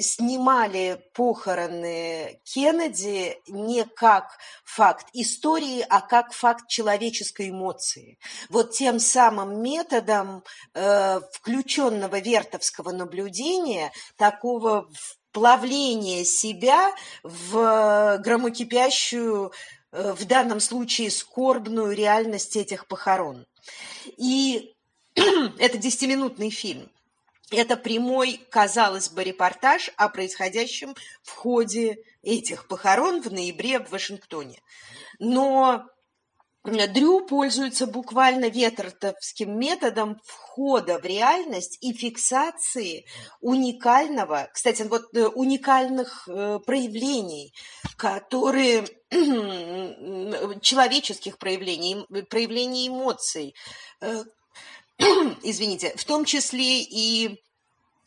[0.02, 8.18] снимали похороны Кеннеди не как факт истории, а как факт человеческой эмоции.
[8.50, 14.90] Вот тем самым методом включенного вертовского наблюдения, такого
[15.32, 19.52] плавление себя в громокипящую,
[19.92, 23.46] э, в данном случае скорбную реальность этих похорон.
[24.16, 24.74] И
[25.14, 26.90] это десятиминутный фильм.
[27.50, 34.60] Это прямой, казалось бы, репортаж о происходящем в ходе этих похорон в ноябре в Вашингтоне.
[35.18, 35.84] Но
[36.62, 43.06] Дрю пользуется буквально ветротовским методом входа в реальность и фиксации
[43.40, 47.54] уникального, кстати, вот э, уникальных э, проявлений,
[47.96, 48.84] которые
[50.60, 53.54] человеческих проявлений, проявлений эмоций,
[54.02, 54.22] э,
[55.42, 57.40] извините, в том числе и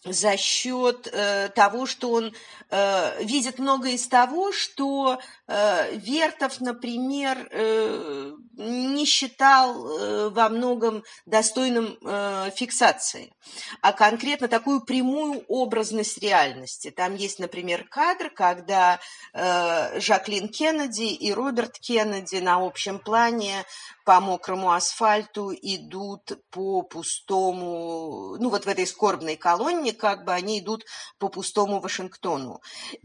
[0.05, 2.33] за счет э, того, что он
[2.69, 11.03] э, видит многое из того, что э, Вертов, например, э, не считал э, во многом
[11.25, 13.33] достойным э, фиксации,
[13.81, 16.91] а конкретно такую прямую образность реальности.
[16.91, 18.99] Там есть, например, кадр, когда
[19.33, 23.63] э, Жаклин Кеннеди и Роберт Кеннеди на общем плане
[24.03, 30.59] по мокрому асфальту идут по пустому, ну вот в этой скорбной колонне, как бы они
[30.59, 30.85] идут
[31.19, 32.61] по пустому Вашингтону.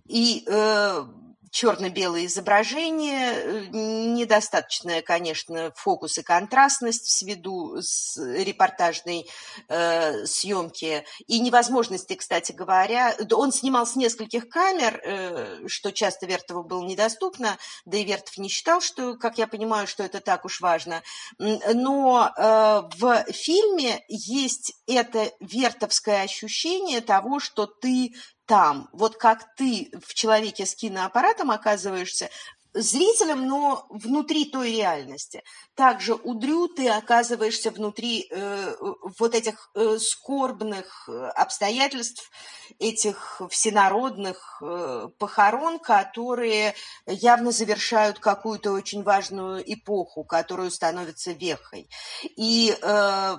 [0.06, 1.04] И э,
[1.50, 9.28] черно-белое изображение, э, недостаточная, конечно, фокус и контрастность в свяду с репортажной
[9.68, 16.64] э, съемки и невозможности, кстати говоря, он снимал с нескольких камер, э, что часто Вертову
[16.64, 20.60] было недоступно, да и Вертов не считал, что, как я понимаю, что это так уж
[20.60, 21.02] важно,
[21.38, 28.14] но э, в фильме есть это вертовское ощущение того, что ты
[28.48, 32.30] там, вот как ты в человеке с киноаппаратом оказываешься
[32.72, 35.42] зрителем, но внутри той реальности.
[35.74, 38.74] Также у Дрю ты оказываешься внутри э,
[39.18, 42.30] вот этих э, скорбных обстоятельств,
[42.78, 46.74] этих всенародных э, похорон, которые
[47.06, 51.88] явно завершают какую-то очень важную эпоху, которую становится вехой.
[52.36, 53.36] И э,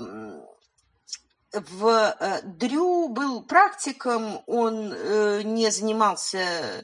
[1.54, 6.84] в э, Дрю был практиком, он э, не занимался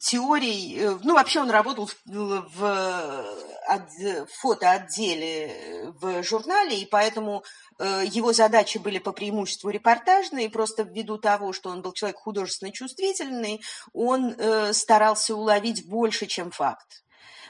[0.00, 7.44] теорией, э, ну, вообще он работал в, в фотоотделе в журнале, и поэтому
[7.78, 13.62] его задачи были по преимуществу репортажные, просто ввиду того, что он был человек художественно чувствительный,
[13.94, 14.36] он
[14.74, 17.02] старался уловить больше, чем факт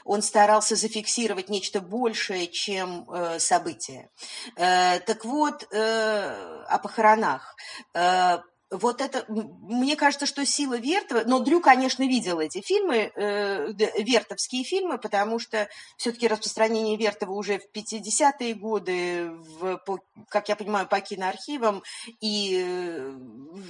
[0.05, 4.09] он старался зафиксировать нечто большее, чем э, событие.
[4.55, 7.55] Э, так вот, э, о похоронах.
[7.93, 8.39] Э,
[8.71, 14.63] вот это, мне кажется, что сила Вертова, но Дрю, конечно, видел эти фильмы, э, вертовские
[14.63, 19.99] фильмы, потому что все-таки распространение Вертова уже в 50-е годы, в, по,
[20.29, 21.83] как я понимаю, по киноархивам,
[22.21, 23.11] и, э,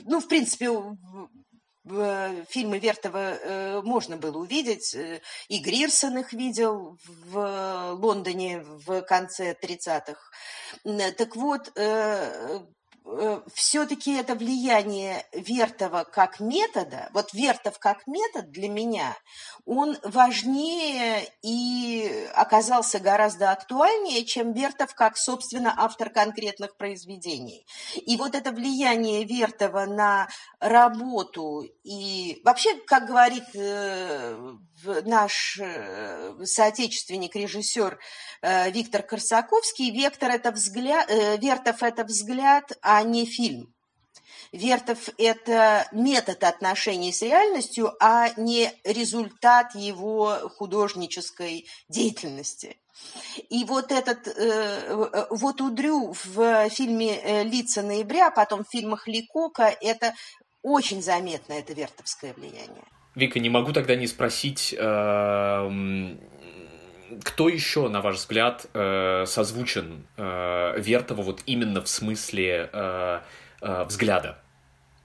[0.06, 0.70] ну, в принципе,
[1.86, 4.94] фильмы Вертова э, можно было увидеть.
[4.94, 10.20] Э, и Грирсон их видел в Лондоне в конце 30-х.
[11.18, 12.60] Так вот, э,
[13.54, 19.18] все-таки это влияние Вертова как метода, вот Вертов как метод для меня,
[19.66, 27.66] он важнее и оказался гораздо актуальнее, чем Вертов как, собственно, автор конкретных произведений.
[27.96, 30.28] И вот это влияние Вертова на
[30.60, 34.54] работу и вообще, как говорит э,
[35.06, 37.98] наш э, соотечественник, режиссер
[38.42, 43.74] Виктор Корсаковский, Вектор это взгляд, Вертов это взгляд, а не фильм.
[44.52, 52.78] Вертов– это метод отношений с реальностью, а не результат его художнической деятельности.
[53.50, 59.08] И вот этот, э, вот Удрю в фильме э, «Лица ноября», а потом в фильмах
[59.08, 60.14] Ликока, это
[60.62, 62.84] очень заметно, это вертовское влияние.
[63.16, 66.20] Вика, не могу тогда не спросить, эм,
[67.24, 73.22] кто еще, на ваш взгляд, э, созвучен Вертову вот именно в смысле
[73.62, 74.42] взгляда?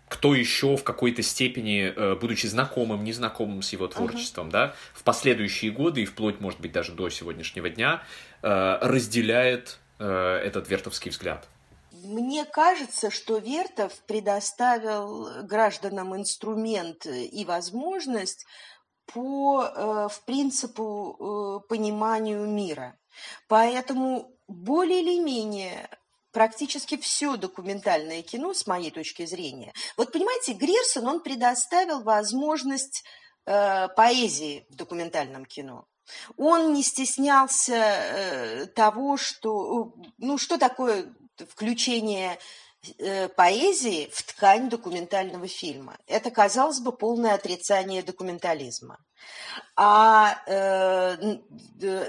[0.09, 4.53] кто еще в какой-то степени, э, будучи знакомым, незнакомым с его творчеством, uh-huh.
[4.53, 8.03] да, в последующие годы и вплоть, может быть, даже до сегодняшнего дня,
[8.43, 10.07] э, разделяет э,
[10.45, 11.49] этот вертовский взгляд?
[12.05, 18.47] Мне кажется, что Вертов предоставил гражданам инструмент и возможность
[19.07, 22.99] по, в принципу, пониманию мира.
[23.49, 25.89] Поэтому более или менее
[26.37, 29.73] практически все документальное кино, с моей точки зрения.
[29.97, 33.05] Вот понимаете, Грирсон, он предоставил возможность
[33.47, 35.87] э, поэзии в документальном кино.
[36.37, 42.39] Он не стеснялся э, того, что, ну, что такое включение э,
[43.37, 45.97] поэзии в ткань документального фильма.
[46.07, 48.99] Это, казалось бы, полное отрицание документализма.
[49.77, 51.17] А э,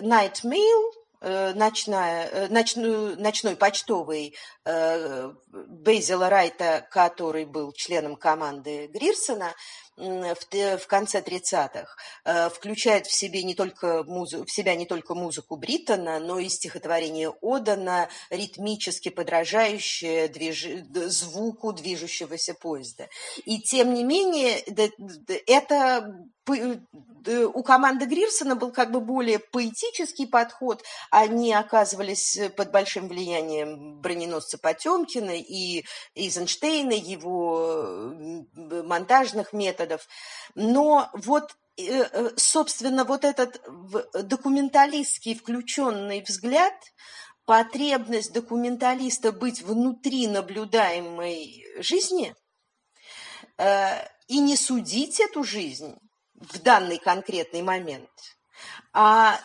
[0.02, 8.86] Night Mail Э, ночная, э, ночную, ночной почтовый э, Бейзела Райта, который был членом команды
[8.88, 9.56] Грирсона,
[9.98, 11.88] в, конце 30-х
[12.24, 16.50] э, включает в, себе не только музы, в себя не только музыку Бриттона, но и
[16.50, 20.68] стихотворение Одана, ритмически подражающее движ...
[21.10, 23.10] звуку движущегося поезда.
[23.46, 24.60] И тем не менее,
[25.48, 26.28] это
[27.26, 34.58] у команды Грирсона был как бы более поэтический подход, они оказывались под большим влиянием броненосца
[34.58, 38.14] Потемкина и Эйзенштейна, его
[38.56, 40.08] монтажных методов.
[40.56, 43.62] Но вот э, э, собственно, вот этот
[44.14, 46.74] документалистский включенный взгляд,
[47.46, 52.36] потребность документалиста быть внутри наблюдаемой жизни
[53.58, 55.98] э, и не судить эту жизнь
[56.38, 58.10] в данный конкретный момент,
[58.94, 59.40] а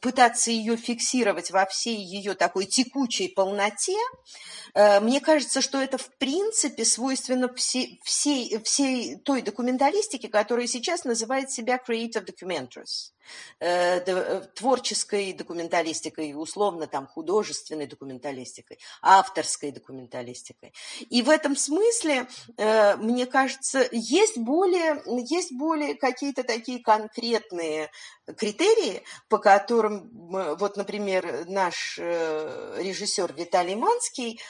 [0.00, 6.08] пытаться ее фиксировать во всей ее такой текучей полноте, Э, мне кажется, что это в
[6.16, 13.12] принципе свойственно всей, всей, всей той документалистике, которая сейчас называет себя creative documentaries.
[13.60, 20.72] Э, э, творческой документалистикой, условно там художественной документалистикой, авторской документалистикой.
[21.08, 27.90] И в этом смысле, э, мне кажется, есть более, есть более какие-то такие конкретные
[28.36, 34.40] критерии, по которым, вот, например, наш режиссер Виталий Манский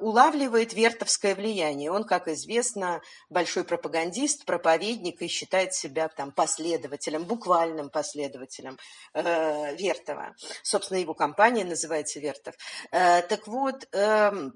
[0.00, 1.90] улавливает вертовское влияние.
[1.90, 8.78] Он, как известно, большой пропагандист, проповедник и считает себя там последователем, буквальным последователем
[9.12, 10.36] э, Вертова.
[10.62, 12.54] Собственно, его компания называется Вертов.
[12.92, 14.50] Э, так вот, э,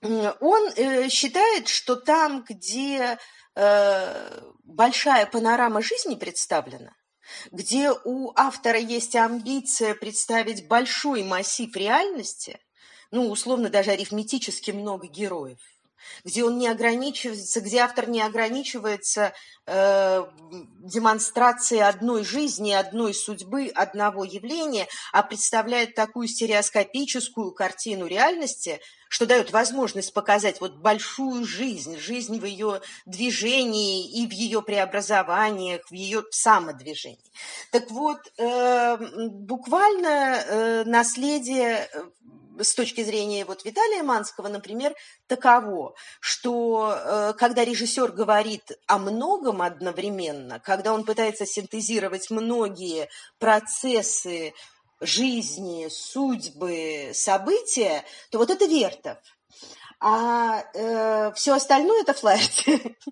[0.00, 3.18] он э, считает, что там, где
[3.54, 6.92] э, большая панорама жизни представлена,
[7.50, 12.60] где у автора есть амбиция представить большой массив реальности,
[13.10, 15.58] ну, условно, даже арифметически много героев,
[16.24, 19.32] где он не ограничивается, где автор не ограничивается
[19.66, 20.24] э,
[20.80, 29.52] демонстрацией одной жизни, одной судьбы, одного явления, а представляет такую стереоскопическую картину реальности, что дает
[29.52, 36.24] возможность показать вот большую жизнь, жизнь в ее движении и в ее преобразованиях, в ее
[36.30, 37.18] самодвижении.
[37.72, 38.96] Так вот, э,
[39.30, 42.02] буквально э, наследие э,
[42.64, 44.94] с точки зрения вот Виталия Манского, например,
[45.26, 54.54] таково, что э, когда режиссер говорит о многом одновременно, когда он пытается синтезировать многие процессы
[55.00, 59.18] жизни, судьбы, события, то вот это Вертов.
[60.00, 62.96] А э, все остальное это флерти.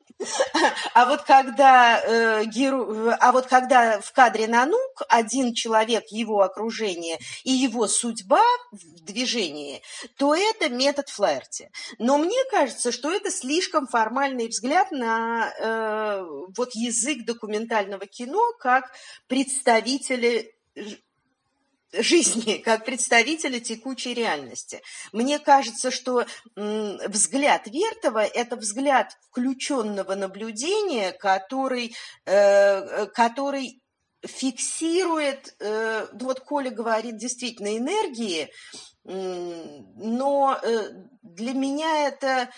[0.95, 3.11] А вот когда э, геру...
[3.21, 9.83] а вот когда в кадре Нанук один человек, его окружение и его судьба в движении,
[10.17, 11.71] то это метод флерти.
[11.99, 16.25] Но мне кажется, что это слишком формальный взгляд на э,
[16.57, 18.91] вот язык документального кино как
[19.29, 20.55] представители
[21.93, 24.83] жизни, как представителя текучей реальности.
[25.13, 33.81] Мне кажется, что взгляд Вертова– это взгляд включенного наблюдения, который, э, который
[34.25, 38.51] фиксирует, э, ну вот Коля говорит действительно энергии,
[39.05, 40.91] но э,
[41.23, 42.51] для меня это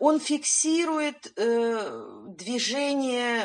[0.00, 3.44] он фиксирует движение,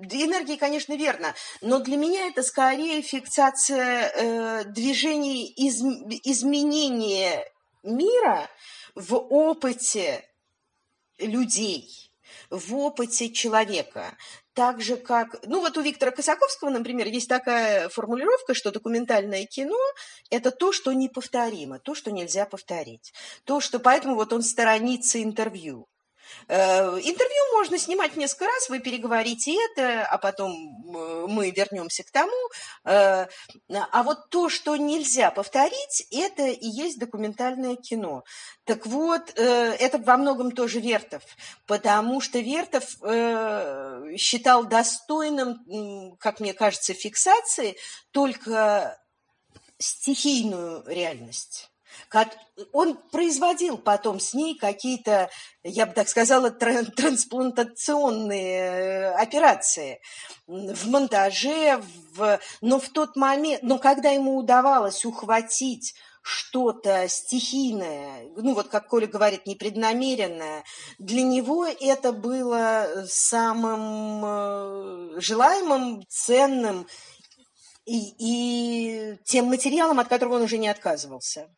[0.00, 5.82] энергии, конечно, верно, но для меня это скорее фиксация э, движений из,
[6.24, 7.46] изменения
[7.82, 8.48] мира
[8.94, 10.24] в опыте
[11.18, 12.10] людей,
[12.50, 14.16] в опыте человека.
[14.54, 15.46] Так же, как...
[15.46, 19.78] Ну, вот у Виктора Косаковского, например, есть такая формулировка, что документальное кино–
[20.30, 23.12] это то, что неповторимо, то, что нельзя повторить.
[23.44, 23.78] То, что...
[23.78, 25.86] Поэтому вот он сторонится интервью.
[26.48, 32.10] Э, интервью можно снимать несколько раз, вы переговорите это, а потом э, мы вернемся к
[32.10, 32.50] тому.
[32.84, 33.26] Э,
[33.68, 38.24] а вот то, что нельзя повторить, это и есть документальное кино.
[38.64, 41.22] Так вот, это во многом тоже Вертов,
[41.66, 42.84] потому что Вертов
[44.16, 47.76] считал достойным, как мне кажется, фиксации
[48.12, 49.00] только
[49.78, 51.69] стихийную реальность
[52.72, 55.30] он производил потом с ней какие-то,
[55.62, 60.00] я бы так сказала, трансплантационные э, операции.
[60.46, 61.82] В монтаже,
[62.14, 62.38] в...
[62.60, 69.06] но в тот момент, но когда ему удавалось ухватить что-то стихийное, ну вот как Коля
[69.06, 70.64] говорит, непреднамеренное,
[70.98, 76.86] для него это было самым э, желаемым, ценным
[77.90, 81.48] и, и тем материалом, от которого он уже не отказывался.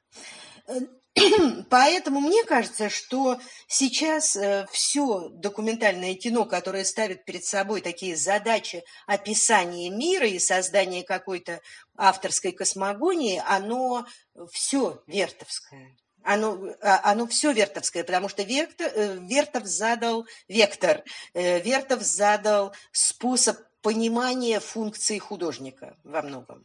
[1.68, 8.83] Поэтому мне кажется, что сейчас э, все документальное кино, которое ставит перед собой такие задачи
[9.07, 11.61] описания мира и создания какой-то
[11.99, 14.07] авторской космогонии, оно
[14.51, 15.95] все вертовское.
[16.24, 21.03] Оно, а, оно все вертовское, потому что Вертов, э, Вертов задал вектор,
[21.35, 26.64] э, Вертов задал способ понимания функции художника во многом.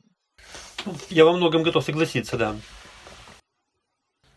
[1.09, 2.55] Я во многом готов согласиться, да.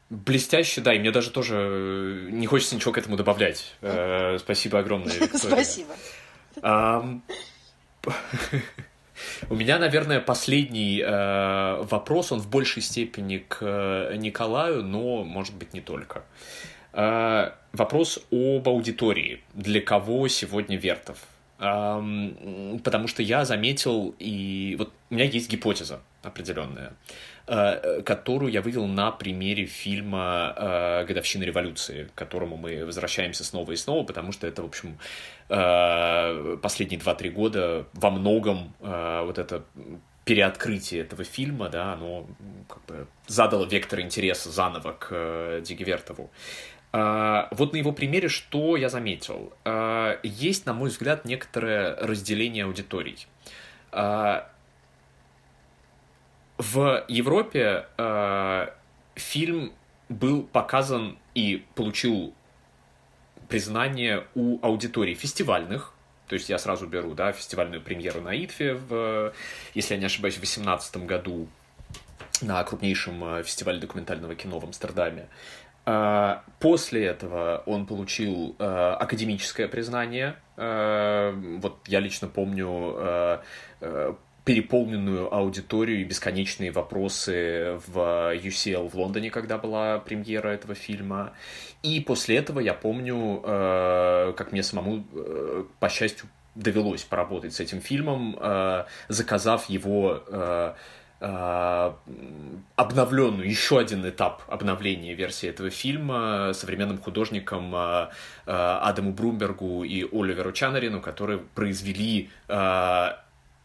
[0.09, 3.74] Блестяще, да, и мне даже тоже э, не хочется ничего к этому добавлять.
[3.81, 5.39] Э, спасибо огромное, Виктория.
[5.39, 5.95] Спасибо.
[9.51, 15.74] У меня, наверное, последний э, вопрос, он в большей степени к Николаю, но, может быть,
[15.74, 16.24] не только.
[16.93, 19.45] вопрос об аудитории.
[19.55, 21.18] Для кого сегодня Вертов?
[21.61, 26.94] Потому что я заметил, и вот у меня есть гипотеза определенная,
[27.46, 33.72] э, которую я вывел на примере фильма э, «Годовщина революции», к которому мы возвращаемся снова
[33.72, 34.98] и снова, потому что это, в общем,
[35.50, 39.62] э, последние 2-3 года во многом вот это
[40.24, 42.26] переоткрытие этого фильма, да, оно
[42.68, 46.30] как бы задало вектор интереса заново к Дигивертову.
[46.93, 49.53] А, вот на его примере что я заметил?
[49.64, 53.26] А, есть, на мой взгляд, некоторое разделение аудиторий.
[53.93, 54.51] А,
[56.59, 57.86] в Европе
[59.14, 59.72] фильм
[60.09, 62.34] был показан и получил
[63.49, 65.95] признание у аудиторий фестивальных,
[66.28, 69.32] то есть я сразу беру, да, фестивальную премьеру на ИТФе, в,
[69.74, 71.49] если я не ошибаюсь, в 2018 году
[72.43, 75.28] на крупнейшем фестивале документального кино в Амстердаме.
[75.93, 80.36] А, после этого он получил а, академическое признание.
[80.57, 83.41] А, вот я лично помню
[84.45, 91.32] переполненную аудиторию и бесконечные вопросы в UCL в Лондоне, когда была премьера этого фильма.
[91.82, 93.41] И после этого я помню,
[94.36, 95.05] как мне самому,
[95.78, 98.36] по счастью, довелось поработать с этим фильмом,
[99.09, 100.22] заказав его
[101.21, 108.09] обновленную, еще один этап обновления версии этого фильма современным художникам э,
[108.47, 112.31] э, Адаму Брумбергу и Оливеру Чанарину, которые произвели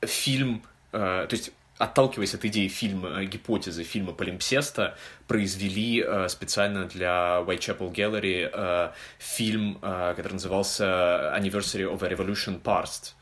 [0.01, 4.95] фильм, то есть отталкиваясь от идеи фильма, гипотезы фильма Полимпсеста,
[5.27, 13.15] произвели специально для Whitechapel Gallery фильм, который назывался Anniversary of a Revolution Past.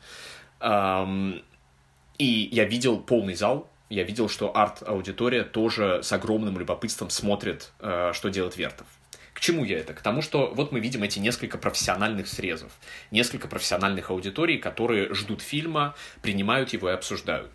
[2.18, 8.12] И я видел полный зал, Я видел, что арт-аудитория тоже с огромным любопытством смотрит, э,
[8.14, 8.86] что делает Вертов.
[9.34, 9.92] К чему я это?
[9.94, 12.72] К тому, что вот мы видим эти несколько профессиональных срезов,
[13.10, 17.50] несколько профессиональных аудиторий, которые ждут фильма, принимают его и обсуждают.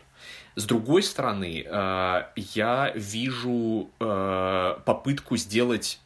[0.56, 6.00] С другой стороны, э, я вижу э, попытку сделать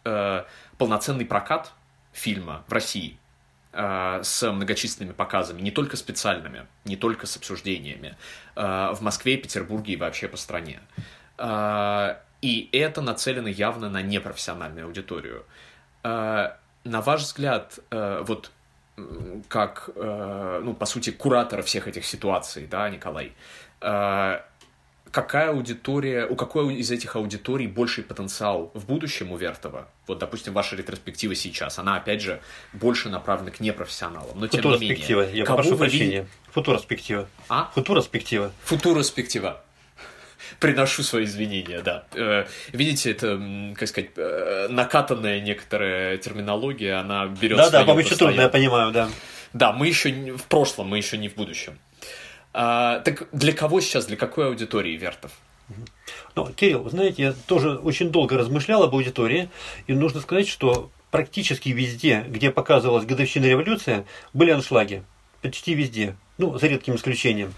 [0.78, 1.74] полноценный прокат
[2.14, 3.18] фильма в России
[3.74, 8.16] с многочисленными показами, не только специальными, не только с обсуждениями,
[8.56, 10.80] в Москве, Петербурге и вообще по стране.
[12.42, 15.44] И это нацелено явно на непрофессиональную аудиторию.
[16.04, 16.52] На
[16.84, 18.52] ваш взгляд, вот
[19.48, 23.34] как, ну, по сути, куратора всех этих ситуаций, да, Николай,
[23.86, 24.46] а,
[25.14, 29.88] какая аудитория, у какой из этих аудиторий больший потенциал в будущем у Вертова?
[30.08, 32.42] Вот, допустим, ваша ретроспектива сейчас, она, опять же,
[32.74, 34.40] больше направлена к непрофессионалам.
[34.40, 36.22] Но, тем не менее, я прошу прощения.
[36.22, 36.28] Ви...
[36.52, 37.28] Футуроспектива.
[37.48, 37.72] А?
[37.76, 38.52] Футуроспектива.
[38.64, 39.64] Футуроспектива.
[40.60, 42.06] Приношу свои извинения, да.
[42.14, 43.40] Э, видите, это,
[43.76, 49.10] как сказать, э, накатанная некоторая терминология, она берет Да, да, по-моему, трудно, я понимаю, да.
[49.54, 51.78] Да, мы еще в прошлом, мы еще не в будущем.
[52.54, 55.32] А, так для кого сейчас, для какой аудитории Вертов?
[56.36, 59.50] Ну, Кирилл, вы знаете, я тоже очень долго размышлял об аудитории,
[59.88, 65.04] и нужно сказать, что практически везде, где показывалась годовщина революции, были аншлаги.
[65.42, 66.16] Почти везде.
[66.38, 67.54] Ну, за редким исключением.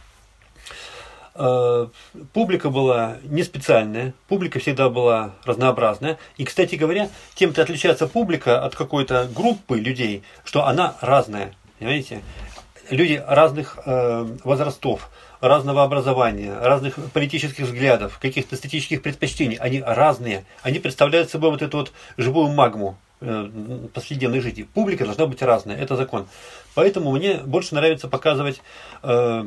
[1.33, 1.89] А,
[2.33, 6.17] публика была не специальная, публика всегда была разнообразная.
[6.37, 11.53] И, кстати говоря, тем-то отличается публика от какой-то группы людей, что она разная.
[11.79, 12.21] Понимаете?
[12.89, 15.09] Люди разных э, возрастов,
[15.41, 20.45] разного образования, разных политических взглядов, каких-то эстетических предпочтений, они разные.
[20.63, 23.49] Они представляют собой вот эту вот живую магму э,
[23.93, 24.63] повседневной жизни.
[24.63, 26.27] Публика должна быть разная, это закон.
[26.73, 28.61] Поэтому мне больше нравится показывать
[29.03, 29.45] э,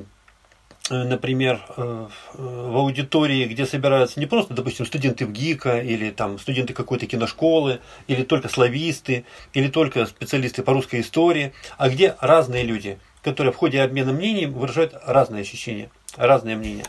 [0.91, 6.73] например, э, в аудитории, где собираются не просто, допустим, студенты в ГИКа, или там студенты
[6.73, 12.99] какой-то киношколы, или только слависты, или только специалисты по русской истории, а где разные люди–
[13.23, 16.85] которые в ходе обмена мнением выражают разные ощущения, разные мнения.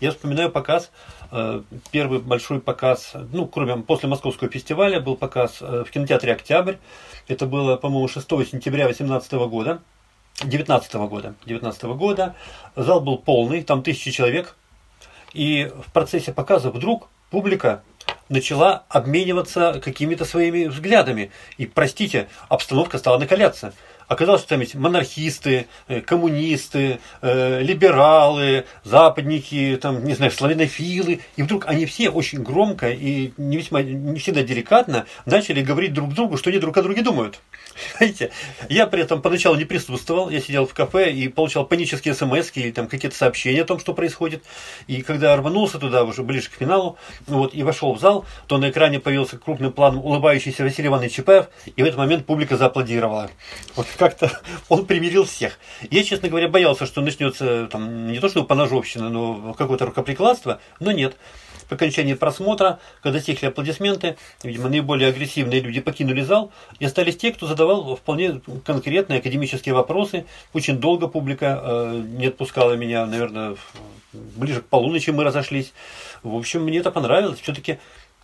[0.00, 0.90] Я вспоминаю показ,
[1.30, 6.76] э, первый большой показ, ну, кроме после Московского фестиваля, был показ э, в кинотеатре «Октябрь».
[7.28, 9.80] Это было, по-моему, 6 сентября 2018 года.
[10.42, 11.34] 19 года.
[11.46, 12.34] 19 года.
[12.76, 14.56] Зал был полный, там тысячи человек.
[15.32, 17.82] И в процессе показа вдруг публика
[18.28, 21.30] начала обмениваться какими-то своими взглядами.
[21.56, 23.74] И, простите, обстановка стала накаляться.
[24.08, 31.20] Оказалось, что там есть монархисты, э, коммунисты, э, либералы, западники, там, не знаю, славянофилы.
[31.36, 36.12] И вдруг они все очень громко и не, весьма, не всегда деликатно начали говорить друг
[36.12, 37.40] другу, что они друг о друге думают.
[37.98, 38.30] Понимаете?
[38.68, 42.70] Я при этом поначалу не присутствовал, я сидел в кафе и получал панические смс или
[42.70, 44.44] там какие-то сообщения о том, что происходит.
[44.86, 46.96] И когда рванулся туда, уже ближе к финалу,
[47.26, 51.46] вот, и вошел в зал, то на экране появился крупным планом улыбающийся Василий Иванович Чапаев,
[51.76, 53.30] и в этот момент публика зааплодировала.
[53.76, 54.30] Вот как-то
[54.68, 55.58] он примирил всех.
[55.90, 60.92] Я, честно говоря, боялся, что начнется там не то, что поножовщина, но какое-то рукоприкладство, но
[60.92, 61.16] нет.
[61.68, 67.32] По окончании просмотра, когда стихли аплодисменты, видимо, наиболее агрессивные люди покинули зал, и остались те,
[67.32, 70.26] кто задавал вполне конкретные академические вопросы.
[70.52, 73.56] Очень долго публика э, не отпускала меня, наверное,
[74.12, 75.72] ближе к полуночи мы разошлись.
[76.22, 77.40] В общем, мне это понравилось.
[77.40, 77.78] Все-таки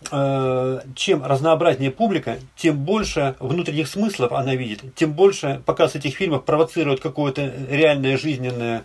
[0.09, 6.99] чем разнообразнее публика, тем больше внутренних смыслов она видит, тем больше показ этих фильмов провоцирует
[7.01, 8.83] какое-то реальное жизненное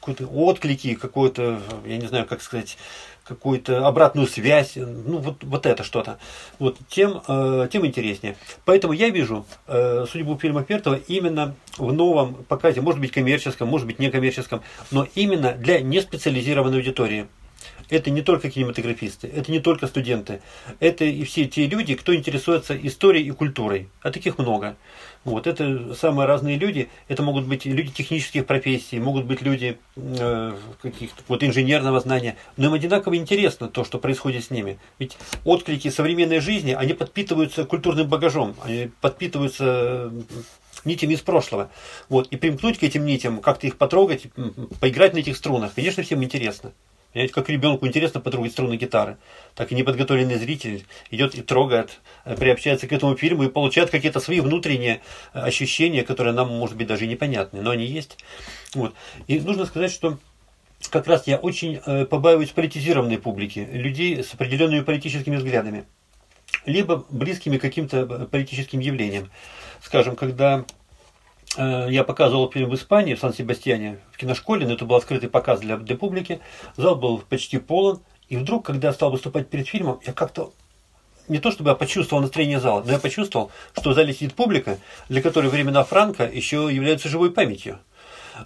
[0.00, 2.76] какое-то отклики, какое-то, я не знаю, как сказать,
[3.24, 6.18] какую-то обратную связь, ну вот, вот это что-то,
[6.58, 8.36] вот, тем, э, тем интереснее.
[8.64, 13.86] Поэтому я вижу э, судьбу фильма Пертова именно в новом показе, может быть коммерческом, может
[13.86, 17.26] быть некоммерческом, но именно для неспециализированной аудитории.
[17.90, 20.40] Это не только кинематографисты, это не только студенты,
[20.80, 24.76] это и все те люди, кто интересуется историей и культурой, а таких много.
[25.24, 26.88] Вот, это самые разные люди.
[27.08, 32.36] Это могут быть люди технических профессий, могут быть люди э, каких-то вот инженерного знания.
[32.58, 34.78] Но им одинаково интересно то, что происходит с ними.
[34.98, 40.12] Ведь отклики современной жизни, они подпитываются культурным багажом, они подпитываются
[40.84, 41.70] нитями из прошлого.
[42.10, 44.26] Вот, и примкнуть к этим нитям, как-то их потрогать,
[44.80, 46.72] поиграть на этих струнах, конечно, всем интересно.
[47.14, 49.18] Понимаете, как ребенку интересно потрогать струны гитары,
[49.54, 54.18] так и неподготовленный зритель идет и трогает, э, приобщается к этому фильму и получает какие-то
[54.18, 55.00] свои внутренние
[55.32, 58.18] э, ощущения, которые нам, может быть, даже непонятны, но они есть.
[58.74, 58.94] Вот.
[59.28, 60.18] И нужно сказать, что
[60.90, 65.84] как раз я очень э, побаиваюсь политизированной публики, людей с определенными политическими взглядами,
[66.66, 69.30] либо близкими к каким-то политическим явлениям.
[69.80, 70.64] Скажем, когда
[71.56, 75.76] я показывал фильм в Испании, в Сан-Себастьяне, в киношколе, но это был открытый показ для,
[75.76, 76.40] для публики.
[76.76, 78.00] Зал был почти полон.
[78.28, 80.52] И вдруг, когда я стал выступать перед фильмом, я как-то
[81.28, 84.78] не то чтобы я почувствовал настроение зала, но я почувствовал, что в зале сидит публика,
[85.08, 87.78] для которой времена Франка еще являются живой памятью.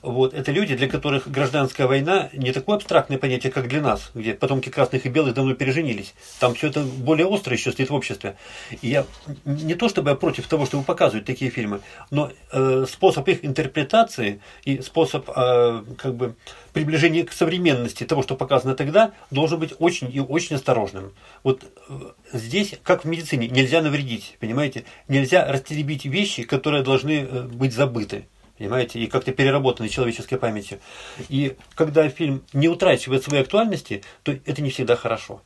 [0.02, 0.34] Вот.
[0.34, 4.68] Это люди, для которых гражданская война не такое абстрактное понятие, как для нас, где потомки
[4.68, 6.14] красных и белых давно переженились.
[6.40, 8.36] Там все это более остро еще стоит в обществе.
[8.82, 9.06] И я
[9.44, 11.80] не то чтобы я против того, чтобы показывать такие фильмы,
[12.10, 16.34] но э, способ их интерпретации и способ э, как бы
[16.72, 21.12] приближения к современности того, что показано тогда, должен быть очень и очень осторожным.
[21.42, 21.92] Вот э,
[22.32, 24.84] здесь, как в медицине, нельзя навредить, понимаете?
[25.08, 28.26] Нельзя растеребить вещи, которые должны э, быть забыты
[28.58, 30.80] понимаете, и как-то переработанной человеческой памятью.
[31.28, 35.42] И когда фильм не утрачивает своей актуальности, то это не всегда хорошо.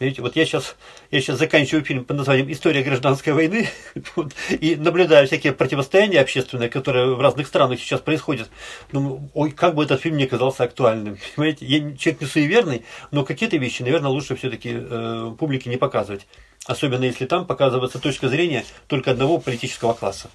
[0.00, 0.76] Видите, вот я сейчас,
[1.10, 3.68] я сейчас заканчиваю фильм под названием «История гражданской войны»
[4.16, 8.48] вот, и наблюдаю всякие противостояния общественные, которые в разных странах сейчас происходят.
[8.92, 11.18] Думаю, ой, как бы этот фильм не казался актуальным.
[11.36, 16.26] Понимаете, я человек не суеверный, но какие-то вещи, наверное, лучше все-таки э, публике не показывать.
[16.64, 20.30] Особенно если там показывается точка зрения только одного политического класса.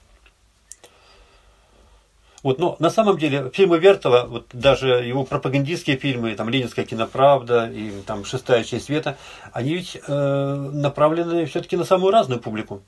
[2.46, 7.66] Вот, но на самом деле фильмы Вертова, вот даже его пропагандистские фильмы, там «Ленинская киноправда»
[7.66, 9.18] и там «Шестая часть света»,
[9.52, 12.84] они ведь э, направлены все-таки на самую разную публику.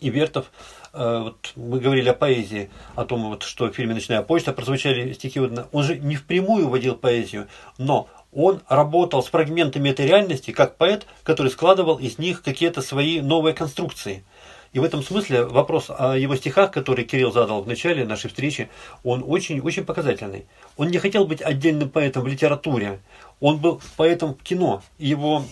[0.00, 0.46] И Вертов,
[0.94, 5.12] э, вот мы говорили о поэзии, о том, вот, что в фильме «Ночная почта» прозвучали
[5.12, 10.78] стихи, он же не впрямую вводил поэзию, но он работал с фрагментами этой реальности, как
[10.78, 14.24] поэт, который складывал из них какие-то свои новые конструкции–
[14.74, 18.68] и в этом смысле вопрос о его стихах, который Кирилл задал в начале нашей встречи,
[19.04, 20.46] он очень-очень показательный.
[20.76, 22.98] Он не хотел быть отдельным поэтом в литературе,
[23.38, 24.82] он был поэтом в кино.
[24.98, 25.44] Его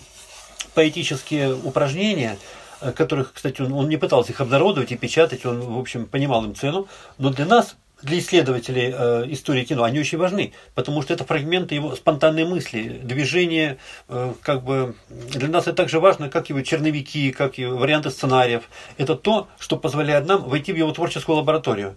[0.73, 2.37] поэтические упражнения,
[2.81, 6.43] э, которых, кстати, он, он не пытался их обнародовать и печатать, он, в общем, понимал
[6.43, 11.13] им цену, но для нас для исследователей э, истории кино, они очень важны, потому что
[11.13, 13.77] это фрагменты его спонтанной мысли, движения,
[14.09, 18.11] э, как бы для нас это так же важно, как его черновики, как и варианты
[18.11, 18.63] сценариев.
[18.97, 21.95] Это то, что позволяет нам войти в его творческую лабораторию.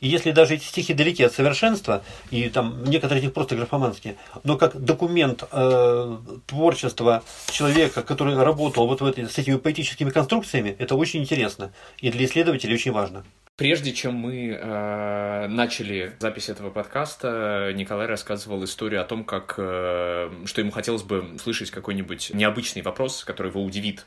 [0.00, 4.16] И если даже эти стихи далеки от совершенства, и там некоторые из них просто графоманские,
[4.44, 10.76] но как документ э, творчества человека, который работал вот в этой, с этими поэтическими конструкциями,
[10.78, 11.72] это очень интересно.
[11.98, 13.24] И для исследователей очень важно.
[13.58, 20.30] Прежде чем мы э, начали запись этого подкаста, Николай рассказывал историю о том, как, э,
[20.44, 24.06] что ему хотелось бы слышать какой-нибудь необычный вопрос, который его удивит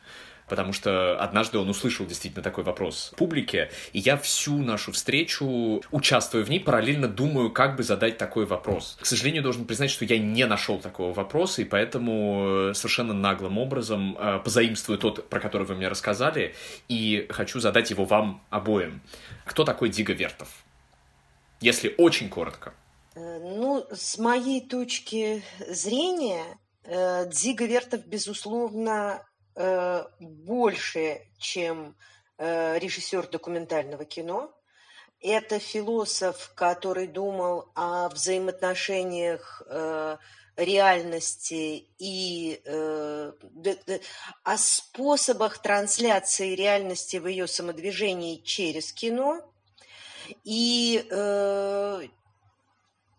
[0.51, 6.43] потому что однажды он услышал действительно такой вопрос публике, и я всю нашу встречу, участвуя
[6.43, 8.97] в ней, параллельно думаю, как бы задать такой вопрос.
[8.99, 14.17] К сожалению, должен признать, что я не нашел такого вопроса, и поэтому совершенно наглым образом
[14.19, 16.53] э, позаимствую тот, про который вы мне рассказали,
[16.89, 18.99] и хочу задать его вам обоим.
[19.45, 20.49] Кто такой Дига Вертов?
[21.61, 22.73] Если очень коротко.
[23.15, 26.43] Э, ну, с моей точки зрения,
[26.83, 29.23] э, Дзига Вертов, безусловно,
[29.55, 31.95] Э, больше, чем
[32.37, 34.49] э, режиссер документального кино.
[35.19, 40.17] Это философ, который думал о взаимоотношениях э,
[40.55, 42.61] реальности и
[44.43, 49.41] о способах трансляции реальности в ее самодвижении через кино.
[50.43, 51.05] И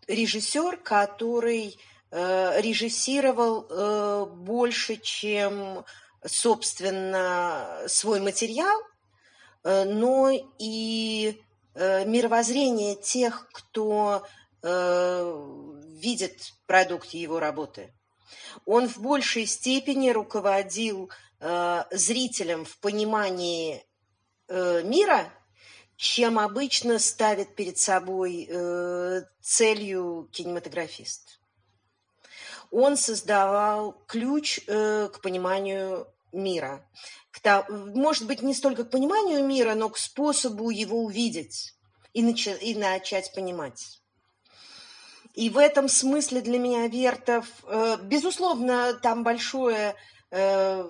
[0.07, 1.77] режиссер, который
[2.11, 5.83] режиссировал больше, чем
[6.25, 8.81] собственно, свой материал,
[9.63, 11.41] э, но и
[11.75, 14.25] э, мировоззрение тех, кто
[14.61, 17.93] э, видит продукт его работы.
[18.65, 21.09] Он в большей степени руководил
[21.91, 23.85] зрителям в понимании
[24.47, 25.29] мира,
[25.97, 28.49] чем обычно ставит перед собой
[29.41, 31.41] целью кинематографист.
[32.71, 36.85] Он создавал ключ к пониманию мира.
[37.31, 41.73] К, может быть, не столько к пониманию мира, но к способу его увидеть
[42.13, 43.99] и, начать, и начать понимать.
[45.33, 49.95] И в этом смысле для меня Вертов, э, безусловно, там большое,
[50.29, 50.87] э,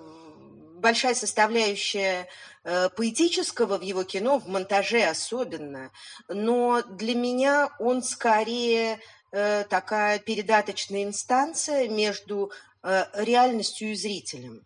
[0.76, 2.28] большая составляющая
[2.66, 5.91] э, поэтического в его кино, в монтаже особенно,
[6.28, 9.00] но для меня он скорее
[9.32, 12.52] такая передаточная инстанция между
[12.84, 14.64] реальностью и зрителем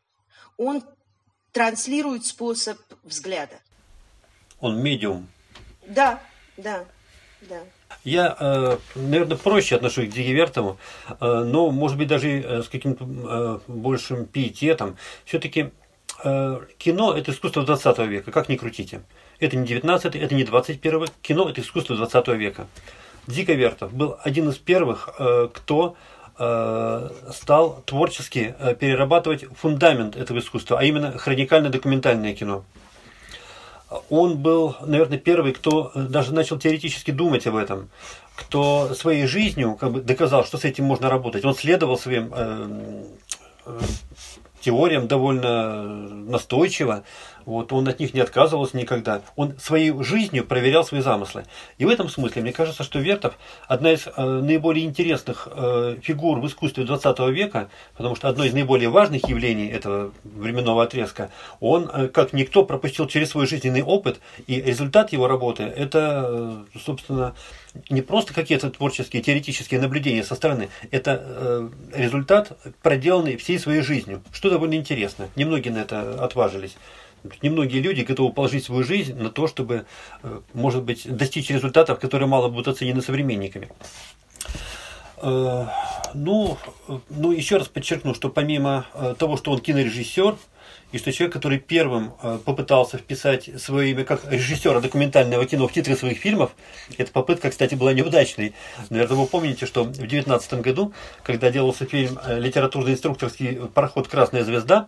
[0.58, 0.84] он
[1.52, 3.56] транслирует способ взгляда.
[4.60, 5.28] Он медиум.
[5.88, 6.22] Да,
[6.58, 6.86] да,
[7.42, 7.62] да.
[8.04, 10.78] Я, э, наверное, проще отношусь к Дигивертову,
[11.10, 14.98] э, но, может быть, даже э, с каким-то большим пиететом.
[15.26, 15.72] Все-таки
[16.24, 19.04] кино– это искусство 20 века, как ни крутите.
[19.40, 22.66] Это не 19 это не 21 кино– это искусство 20 века.
[23.28, 25.10] Дико Вертов был один из первых,
[25.54, 25.96] кто
[26.38, 32.64] стал творчески э, перерабатывать фундамент этого искусства, а именно хроникально-документальное кино.
[34.10, 37.90] Он был, наверное, первый, кто даже начал теоретически думать об этом,
[38.36, 41.46] кто своей жизнью как бы доказал, что с этим можно работать.
[41.46, 43.04] Он следовал своим э,
[43.66, 43.80] э,
[44.62, 47.04] теориям довольно настойчиво.
[47.48, 49.22] Вот, он от них не отказывался никогда.
[49.38, 51.46] Он своей жизнью проверял свои замыслы.
[51.78, 53.38] И в этом смысле, мне кажется, что Вертов
[53.70, 58.54] одна из э, наиболее интересных э, фигур в искусстве 20 века, потому что одно из
[58.54, 61.32] наиболее важных явлений этого временного отрезка,
[61.62, 66.80] он, э, как никто, пропустил через свой жизненный опыт, и результат его работы– это, э,
[66.84, 67.34] собственно,
[67.90, 74.22] не просто какие-то творческие, теоретические наблюдения со стороны, это э, результат, проделанный всей своей жизнью,
[74.34, 75.30] что довольно интересно.
[75.38, 76.76] Немногие на это отважились.
[77.42, 79.86] Немногие люди готовы положить свою жизнь на то, чтобы,
[80.24, 83.70] э, может быть, достичь результатов, которые мало будут оценены современниками.
[85.18, 85.66] Э,
[86.14, 86.58] ну,
[87.10, 90.38] ну, еще раз подчеркну, что помимо э, того, что он кинорежиссер,
[90.94, 92.14] и что человек, который первым
[92.46, 96.52] попытался вписать свое имя как режиссера документального кино в титры своих фильмов,
[96.98, 98.54] эта попытка, кстати, была неудачной.
[98.90, 100.94] Наверное, вы помните, что в 2019 году,
[101.24, 104.88] когда делался фильм «Литературно-инструкторский пароход «Красная звезда»,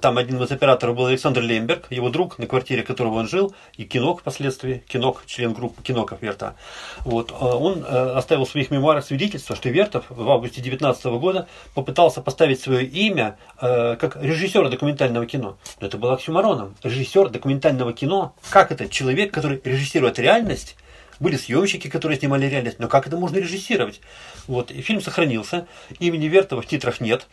[0.00, 3.84] там один из операторов был Александр Лемберг, его друг, на квартире которого он жил, и
[3.84, 6.54] Кинок впоследствии, Кинок, член группы Киноков Верта.
[7.00, 11.48] Вот, э, он э, оставил в своих мемуарах свидетельство, что Вертов в августе 19 года
[11.74, 15.56] попытался поставить свое имя э, как режиссера документального кино.
[15.80, 16.74] Но это было оксюмароном.
[16.82, 18.88] Режиссер документального кино, как это?
[18.88, 20.76] Человек, который режиссирует реальность,
[21.22, 24.00] были съемщики, которые снимали реальность, но как это можно режиссировать?
[24.46, 25.66] Вот, и фильм сохранился,
[26.00, 27.28] имени Вертова в титрах нет.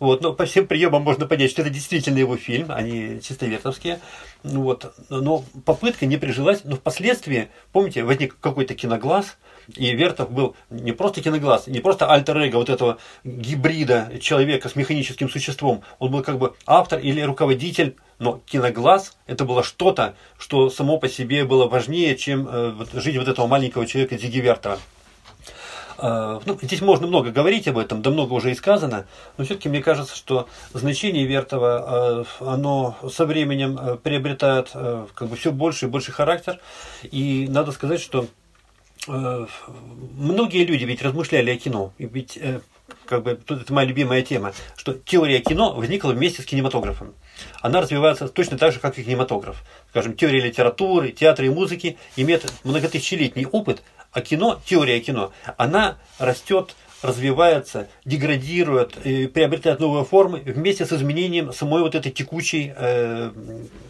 [0.00, 2.82] Вот, но по всем приемам можно понять, что это действительно его фильм, а
[3.20, 4.00] чисто вертовские.
[4.42, 9.38] Вот, но попытка не прижилась, но впоследствии, помните, возник какой-то киноглаз,
[9.76, 15.28] и Вертов был не просто киноглаз, не просто альтер вот этого гибрида человека с механическим
[15.28, 20.98] существом, он был как бы автор или руководитель но киноглаз это было что-то, что само
[20.98, 24.78] по себе было важнее, чем э, жизнь вот этого маленького человека Зиги Вертера.
[25.98, 29.06] Э, ну, здесь можно много говорить об этом, да много уже и сказано,
[29.36, 35.52] но все-таки мне кажется, что значение Вертова, э, оно со временем приобретает как бы все
[35.52, 36.60] больше и больше характер.
[37.04, 38.26] И надо сказать, что
[39.06, 41.92] многие люди ведь размышляли о кино.
[41.98, 42.60] И ведь э,
[43.06, 47.14] как бы, тут это моя любимая тема, что теория кино возникла вместе с кинематографом.
[47.60, 49.62] Она развивается точно так же, как и кинематограф.
[49.90, 53.82] Скажем, теория литературы, театра и музыки имеет многотысячелетний опыт,
[54.12, 61.82] а кино, теория кино, она растет развивается, деградирует, приобретает новые формы вместе с изменением самой
[61.82, 63.30] вот этой текучей э,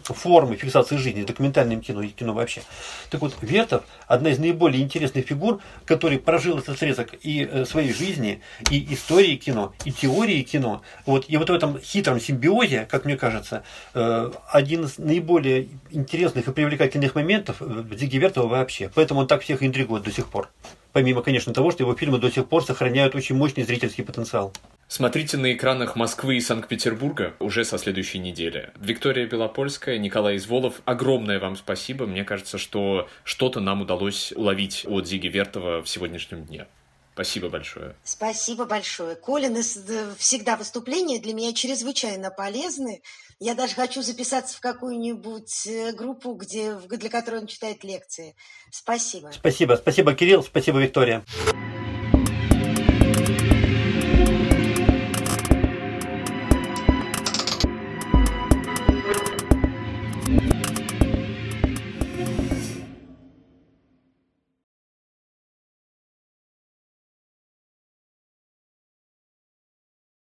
[0.03, 2.61] формы фиксации жизни, документальным кино и кино вообще.
[3.09, 7.93] Так вот, Вертов одна из наиболее интересных фигур, который прожил этот отрезок и э, своей
[7.93, 10.81] жизни, и истории кино, и теории кино.
[11.05, 16.47] Вот, и вот в этом хитром симбиозе, как мне кажется, э, один из наиболее интересных
[16.47, 18.91] и привлекательных моментов в Зиги Вертова вообще.
[18.93, 20.49] Поэтому он так всех интригует до сих пор.
[20.91, 24.51] Помимо, конечно, того, что его фильмы до сих пор сохраняют очень мощный зрительский потенциал.
[24.87, 28.71] Смотрите на экранах Москвы и Санкт-Петербурга уже со следующей недели.
[28.79, 32.07] Виктория Белопольская, Николай Изволов, огромное вам спасибо.
[32.07, 36.65] Мне кажется, что что-то нам удалось уловить от Зиги Вертова в сегодняшнем дне.
[37.13, 37.95] Спасибо большое.
[38.03, 39.15] Спасибо большое.
[39.15, 39.61] Колин,
[40.17, 43.01] всегда выступления для меня чрезвычайно полезны.
[43.41, 48.35] Я даже хочу записаться в какую-нибудь э, группу, где, для которой он читает лекции.
[48.69, 49.31] Спасибо.
[49.33, 49.75] Спасибо.
[49.75, 50.43] Спасибо, Кирилл.
[50.43, 51.23] Спасибо, Виктория.